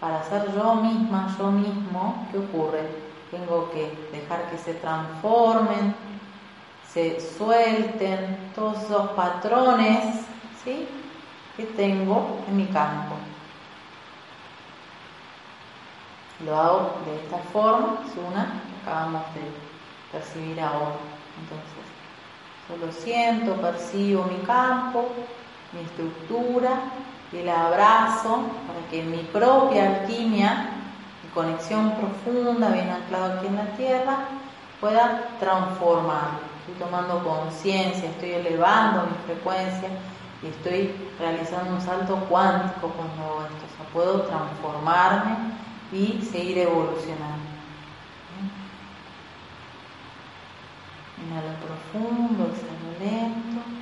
para 0.00 0.22
ser 0.24 0.52
yo 0.54 0.74
misma, 0.76 1.34
yo 1.38 1.50
mismo, 1.50 2.26
¿qué 2.30 2.38
ocurre? 2.38 2.88
Tengo 3.30 3.70
que 3.70 3.92
dejar 4.12 4.50
que 4.50 4.58
se 4.58 4.74
transformen, 4.74 5.94
se 6.92 7.20
suelten 7.20 8.50
todos 8.54 8.82
esos 8.84 9.10
patrones 9.10 10.14
¿sí? 10.64 10.88
que 11.56 11.64
tengo 11.64 12.40
en 12.48 12.56
mi 12.56 12.66
campo. 12.66 13.16
Lo 16.44 16.56
hago 16.58 16.92
de 17.06 17.16
esta 17.16 17.38
forma, 17.50 17.98
es 18.06 18.12
una 18.16 18.44
que 18.44 18.82
acabamos 18.82 19.22
de 19.34 19.40
percibir 20.12 20.60
ahora. 20.60 20.96
Entonces, 21.40 21.75
Solo 22.68 22.90
siento, 22.90 23.54
percibo 23.60 24.24
mi 24.24 24.38
campo, 24.44 25.08
mi 25.72 25.80
estructura 25.82 26.70
y 27.32 27.42
la 27.42 27.68
abrazo 27.68 28.40
para 28.66 28.80
que 28.90 29.04
mi 29.04 29.18
propia 29.32 30.00
alquimia, 30.00 30.70
mi 31.22 31.30
conexión 31.30 31.92
profunda, 31.92 32.70
bien 32.70 32.90
anclada 32.90 33.38
aquí 33.38 33.46
en 33.46 33.56
la 33.56 33.76
tierra, 33.76 34.16
pueda 34.80 35.36
transformar. 35.38 36.40
Estoy 36.60 36.86
tomando 36.86 37.22
conciencia, 37.22 38.10
estoy 38.10 38.32
elevando 38.32 39.04
mi 39.04 39.16
frecuencia 39.26 39.88
y 40.42 40.48
estoy 40.48 41.12
realizando 41.20 41.72
un 41.72 41.80
salto 41.80 42.16
cuántico 42.28 42.88
cuando 42.88 43.22
hago 43.22 43.42
esto. 43.42 43.64
O 43.64 43.76
sea, 43.76 43.86
puedo 43.92 44.22
transformarme 44.22 45.36
y 45.92 46.20
seguir 46.32 46.58
evolucionando. 46.58 47.46
Inhalo 51.26 51.52
profundo, 51.58 52.44
exhalo 52.52 52.98
lento. 53.00 53.76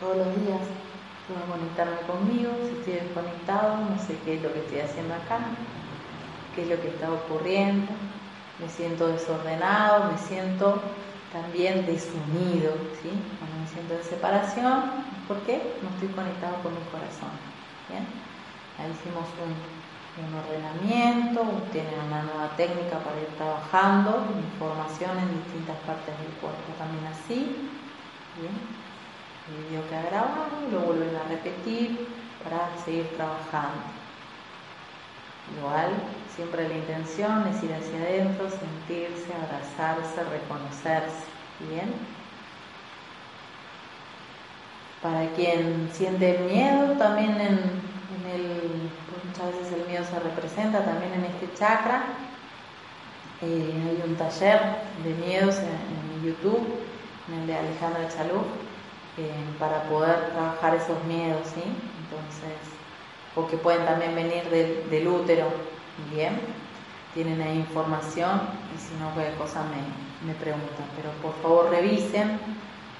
todos 0.00 0.16
los 0.16 0.44
días 0.44 0.60
puedo 1.26 1.40
conectarme 1.50 1.96
conmigo, 2.06 2.52
si 2.62 2.78
estoy 2.78 3.06
desconectado, 3.06 3.76
no 3.90 3.98
sé 3.98 4.16
qué 4.24 4.36
es 4.36 4.42
lo 4.42 4.52
que 4.52 4.60
estoy 4.60 4.80
haciendo 4.80 5.14
acá, 5.14 5.40
qué 6.54 6.62
es 6.62 6.68
lo 6.68 6.80
que 6.80 6.88
está 6.88 7.12
ocurriendo, 7.12 7.92
me 8.60 8.68
siento 8.68 9.08
desordenado, 9.08 10.12
me 10.12 10.18
siento 10.18 10.80
también 11.32 11.84
desunido, 11.86 12.72
¿sí? 13.02 13.10
Cuando 13.38 13.56
me 13.58 13.66
siento 13.66 13.94
de 13.94 14.04
separación, 14.04 15.04
¿por 15.26 15.38
qué? 15.40 15.60
No 15.82 15.88
estoy 15.90 16.08
conectado 16.14 16.62
con 16.62 16.72
mi 16.72 16.84
corazón, 16.92 17.34
¿bien? 17.90 18.06
Ahí 18.78 18.92
hicimos 18.92 19.26
un, 19.42 19.52
un 20.18 20.32
ordenamiento, 20.34 21.44
tienen 21.72 22.00
una 22.08 22.22
nueva 22.22 22.48
técnica 22.56 22.98
para 23.00 23.20
ir 23.20 23.28
trabajando, 23.36 24.26
información 24.52 25.18
en 25.18 25.44
distintas 25.44 25.76
partes 25.86 26.16
del 26.18 26.32
cuerpo, 26.40 26.72
también 26.78 27.04
así, 27.06 27.68
¿bien? 28.40 28.56
El 29.46 29.64
video 29.68 29.88
que 29.88 29.94
ha 29.94 30.02
grabado 30.02 30.56
lo 30.72 30.80
vuelven 30.80 31.14
a 31.14 31.28
repetir 31.28 32.08
para 32.42 32.70
seguir 32.84 33.08
trabajando. 33.16 33.82
Igual, 35.54 35.90
siempre 36.34 36.68
la 36.68 36.74
intención 36.74 37.46
es 37.46 37.62
ir 37.62 37.72
hacia 37.72 38.00
adentro, 38.00 38.48
sentirse, 38.50 39.32
abrazarse, 39.32 40.24
reconocerse. 40.24 41.24
¿Bien? 41.70 41.94
Para 45.00 45.28
quien 45.30 45.88
siente 45.92 46.38
miedo, 46.50 46.92
también 46.98 47.40
en, 47.40 47.86
el, 48.34 48.90
muchas 49.36 49.58
veces 49.58 49.72
el 49.80 49.86
miedo 49.86 50.04
se 50.04 50.18
representa 50.20 50.84
también 50.84 51.12
en 51.14 51.24
este 51.24 51.52
chakra. 51.54 52.04
Eh, 53.42 53.72
hay 53.84 54.08
un 54.08 54.16
taller 54.16 54.60
de 55.04 55.14
miedos 55.26 55.56
en, 55.58 56.24
YouTube, 56.24 56.66
en 57.28 57.40
el 57.40 57.46
de 57.46 57.56
Alejandra 57.56 58.08
Chalú, 58.08 58.40
eh, 59.18 59.30
para 59.58 59.82
poder 59.84 60.30
trabajar 60.30 60.74
esos 60.74 61.02
miedos, 61.04 61.42
¿sí? 61.54 61.62
Entonces, 61.62 62.56
o 63.34 63.46
que 63.46 63.58
pueden 63.58 63.84
también 63.84 64.14
venir 64.14 64.44
del, 64.50 65.08
útero. 65.08 65.46
Bien, 66.10 66.40
tienen 67.14 67.40
ahí 67.40 67.56
información 67.56 68.40
y 68.74 68.78
si 68.78 68.94
no, 69.00 69.10
cualquier 69.12 69.36
cosa 69.36 69.62
me, 69.64 70.26
me 70.26 70.34
preguntan. 70.38 70.86
Pero 70.96 71.10
por 71.22 71.34
favor 71.42 71.70
revisen 71.70 72.38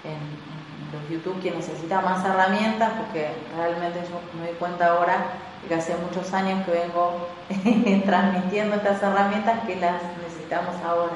en, 0.04 0.56
los 0.92 1.10
YouTube 1.10 1.42
que 1.42 1.50
necesita 1.50 2.00
más 2.00 2.24
herramientas, 2.24 2.92
porque 2.98 3.28
realmente 3.56 4.00
yo 4.08 4.20
me 4.38 4.46
doy 4.46 4.56
cuenta 4.56 4.92
ahora 4.92 5.26
que 5.68 5.74
hace 5.74 5.96
muchos 5.96 6.32
años 6.32 6.64
que 6.64 6.72
vengo 6.72 7.28
transmitiendo 8.06 8.76
estas 8.76 9.02
herramientas 9.02 9.60
que 9.66 9.76
las 9.76 10.02
necesitamos 10.22 10.74
ahora. 10.84 11.12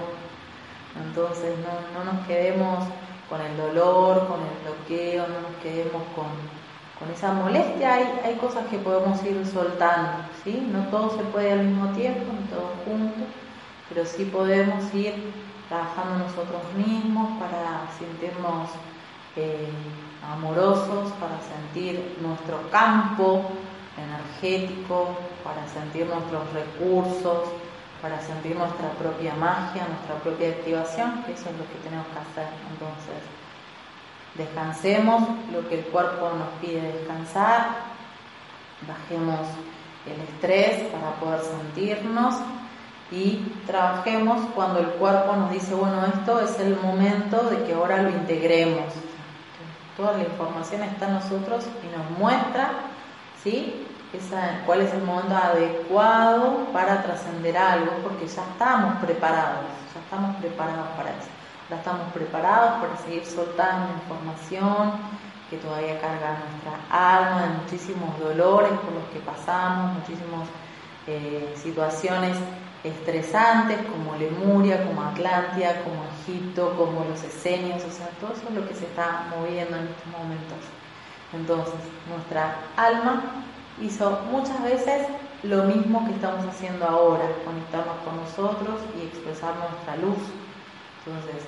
Entonces 1.07 1.55
no, 1.59 2.05
no 2.05 2.13
nos 2.13 2.27
quedemos 2.27 2.85
con 3.29 3.41
el 3.41 3.57
dolor, 3.57 4.27
con 4.27 4.41
el 4.41 4.55
bloqueo, 4.65 5.27
no 5.29 5.49
nos 5.49 5.57
quedemos 5.63 6.03
con 6.15 6.27
con 7.01 7.11
esa 7.11 7.33
molestia 7.33 7.95
hay, 7.95 8.21
hay 8.23 8.35
cosas 8.35 8.67
que 8.67 8.77
podemos 8.77 9.25
ir 9.25 9.47
soltando, 9.47 10.19
¿sí? 10.45 10.69
No 10.71 10.85
todo 10.89 11.17
se 11.17 11.25
puede 11.25 11.53
al 11.53 11.65
mismo 11.65 11.89
tiempo, 11.93 12.27
no 12.31 12.55
todo 12.55 12.73
juntos, 12.85 13.27
pero 13.89 14.05
sí 14.05 14.27
podemos 14.27 14.93
ir 14.93 15.33
trabajando 15.71 16.27
nosotros 16.27 16.61
mismos 16.77 17.39
para 17.39 17.91
sentirnos 17.99 18.69
eh, 19.37 19.71
amorosos, 20.31 21.13
para 21.13 21.41
sentir 21.41 22.19
nuestro 22.21 22.71
campo 22.71 23.51
energético, 23.97 25.17
para 25.43 25.67
sentir 25.69 26.07
nuestros 26.07 26.53
recursos, 26.53 27.49
para 28.03 28.21
sentir 28.21 28.57
nuestra 28.57 28.91
propia 28.93 29.35
magia, 29.35 29.87
nuestra 29.89 30.17
propia 30.23 30.51
activación, 30.51 31.25
eso 31.29 31.51
es 31.51 31.57
lo 31.57 31.67
que 31.69 31.79
tenemos 31.83 32.07
que 32.07 32.19
hacer 32.19 32.53
entonces 32.71 33.41
Descansemos 34.35 35.23
lo 35.53 35.69
que 35.69 35.81
el 35.81 35.85
cuerpo 35.87 36.31
nos 36.31 36.49
pide 36.61 36.81
descansar, 36.81 37.67
bajemos 38.87 39.41
el 40.07 40.21
estrés 40.21 40.89
para 40.93 41.15
poder 41.17 41.41
sentirnos 41.41 42.37
y 43.11 43.45
trabajemos 43.67 44.41
cuando 44.55 44.79
el 44.79 44.87
cuerpo 44.87 45.35
nos 45.35 45.51
dice, 45.51 45.75
bueno, 45.75 46.07
esto 46.07 46.41
es 46.41 46.61
el 46.61 46.77
momento 46.77 47.43
de 47.51 47.65
que 47.65 47.75
ahora 47.75 48.03
lo 48.03 48.11
integremos. 48.11 48.95
Toda 49.97 50.13
la 50.13 50.23
información 50.23 50.85
está 50.85 51.09
en 51.09 51.15
nosotros 51.15 51.67
y 51.83 51.97
nos 51.97 52.19
muestra 52.19 52.71
¿sí? 53.43 53.87
Esa, 54.13 54.63
cuál 54.67 54.81
es 54.81 54.93
el 54.93 55.03
momento 55.03 55.37
adecuado 55.37 56.67
para 56.73 57.03
trascender 57.03 57.57
algo, 57.57 57.93
porque 58.03 58.27
ya 58.27 58.43
estamos 58.43 58.97
preparados, 59.01 59.67
ya 59.95 60.01
estamos 60.01 60.37
preparados 60.37 60.89
para 60.97 61.11
eso 61.11 61.29
estamos 61.77 62.13
preparados 62.13 62.81
para 62.81 62.97
seguir 62.97 63.25
soltando 63.25 63.93
información 63.95 64.93
que 65.49 65.57
todavía 65.57 66.01
carga 66.01 66.39
nuestra 66.39 66.79
alma, 66.91 67.43
de 67.43 67.49
muchísimos 67.63 68.19
dolores 68.21 68.73
por 68.73 68.93
los 68.93 69.05
que 69.13 69.19
pasamos, 69.21 69.99
muchísimas 69.99 70.49
eh, 71.07 71.53
situaciones 71.57 72.37
estresantes 72.85 73.79
como 73.91 74.17
Lemuria, 74.17 74.87
como 74.87 75.03
Atlántida, 75.03 75.83
como 75.83 76.05
Egipto, 76.23 76.75
como 76.77 77.05
los 77.05 77.23
esenios, 77.25 77.85
o 77.85 77.91
sea, 77.91 78.09
todo 78.21 78.33
eso 78.33 78.43
es 78.49 78.55
lo 78.55 78.69
que 78.69 78.75
se 78.75 78.87
está 78.87 79.27
moviendo 79.37 79.77
en 79.77 79.89
estos 79.89 80.07
momentos. 80.07 80.59
Entonces, 81.33 81.81
nuestra 82.09 82.57
alma 82.77 83.23
hizo 83.81 84.21
muchas 84.31 84.63
veces 84.63 85.07
lo 85.43 85.65
mismo 85.65 86.05
que 86.07 86.13
estamos 86.13 86.45
haciendo 86.47 86.87
ahora, 86.87 87.25
conectarnos 87.45 87.97
con 88.05 88.17
nosotros 88.17 88.81
y 88.99 89.07
expresar 89.07 89.55
nuestra 89.57 89.97
luz. 89.97 90.19
Entonces, 91.05 91.47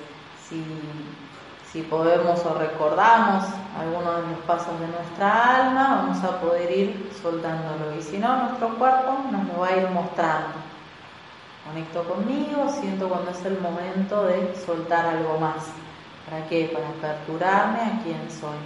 si, 0.49 1.81
podemos 1.83 2.45
o 2.45 2.53
recordamos 2.53 3.45
algunos 3.79 4.17
de 4.17 4.31
los 4.31 4.39
pasos 4.45 4.79
de 4.79 4.87
nuestra 4.87 5.67
alma, 5.67 6.03
vamos 6.03 6.23
a 6.23 6.39
poder 6.39 6.71
ir 6.71 7.11
soltándolo. 7.21 7.95
Y 7.97 8.01
si 8.01 8.19
no, 8.19 8.35
nuestro 8.45 8.69
cuerpo 8.77 9.17
nos 9.31 9.47
lo 9.47 9.59
va 9.59 9.67
a 9.67 9.77
ir 9.77 9.89
mostrando. 9.89 10.53
Conecto 11.67 12.03
conmigo, 12.03 12.69
siento 12.79 13.09
cuando 13.09 13.31
es 13.31 13.45
el 13.45 13.59
momento 13.59 14.25
de 14.25 14.55
soltar 14.55 15.05
algo 15.05 15.39
más. 15.39 15.65
¿Para 16.29 16.45
qué? 16.47 16.71
Para 16.71 16.89
aperturarme 16.89 17.79
a 17.79 18.03
quién 18.03 18.29
soy. 18.29 18.57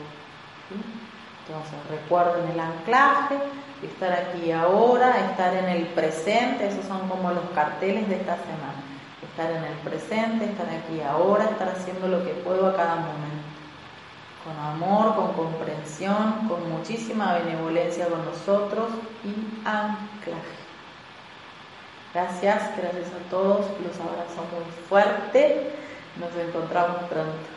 Entonces 1.47 1.79
recuerden 1.89 2.49
el 2.51 2.60
anclaje, 2.60 3.38
estar 3.81 4.12
aquí 4.12 4.51
ahora, 4.51 5.29
estar 5.29 5.53
en 5.53 5.65
el 5.65 5.86
presente, 5.88 6.67
esos 6.67 6.86
son 6.86 7.07
como 7.07 7.31
los 7.31 7.45
carteles 7.55 8.07
de 8.10 8.15
esta 8.15 8.36
semana 8.38 8.88
estar 9.38 9.51
en 9.51 9.63
el 9.63 9.77
presente, 9.79 10.45
estar 10.45 10.67
aquí 10.67 10.99
ahora, 11.01 11.45
estar 11.45 11.69
haciendo 11.69 12.07
lo 12.07 12.23
que 12.23 12.31
puedo 12.31 12.67
a 12.67 12.75
cada 12.75 12.95
momento. 12.95 13.47
Con 14.43 14.57
amor, 14.57 15.15
con 15.15 15.33
comprensión, 15.33 16.47
con 16.47 16.69
muchísima 16.71 17.33
benevolencia 17.36 18.07
con 18.07 18.25
nosotros 18.25 18.88
y 19.23 19.67
anclaje. 19.67 20.57
Gracias, 22.13 22.77
gracias 22.77 23.07
a 23.07 23.29
todos, 23.29 23.67
los 23.83 23.99
abrazo 23.99 24.41
muy 24.53 24.71
fuerte. 24.88 25.71
Nos 26.19 26.33
encontramos 26.36 27.03
pronto. 27.10 27.57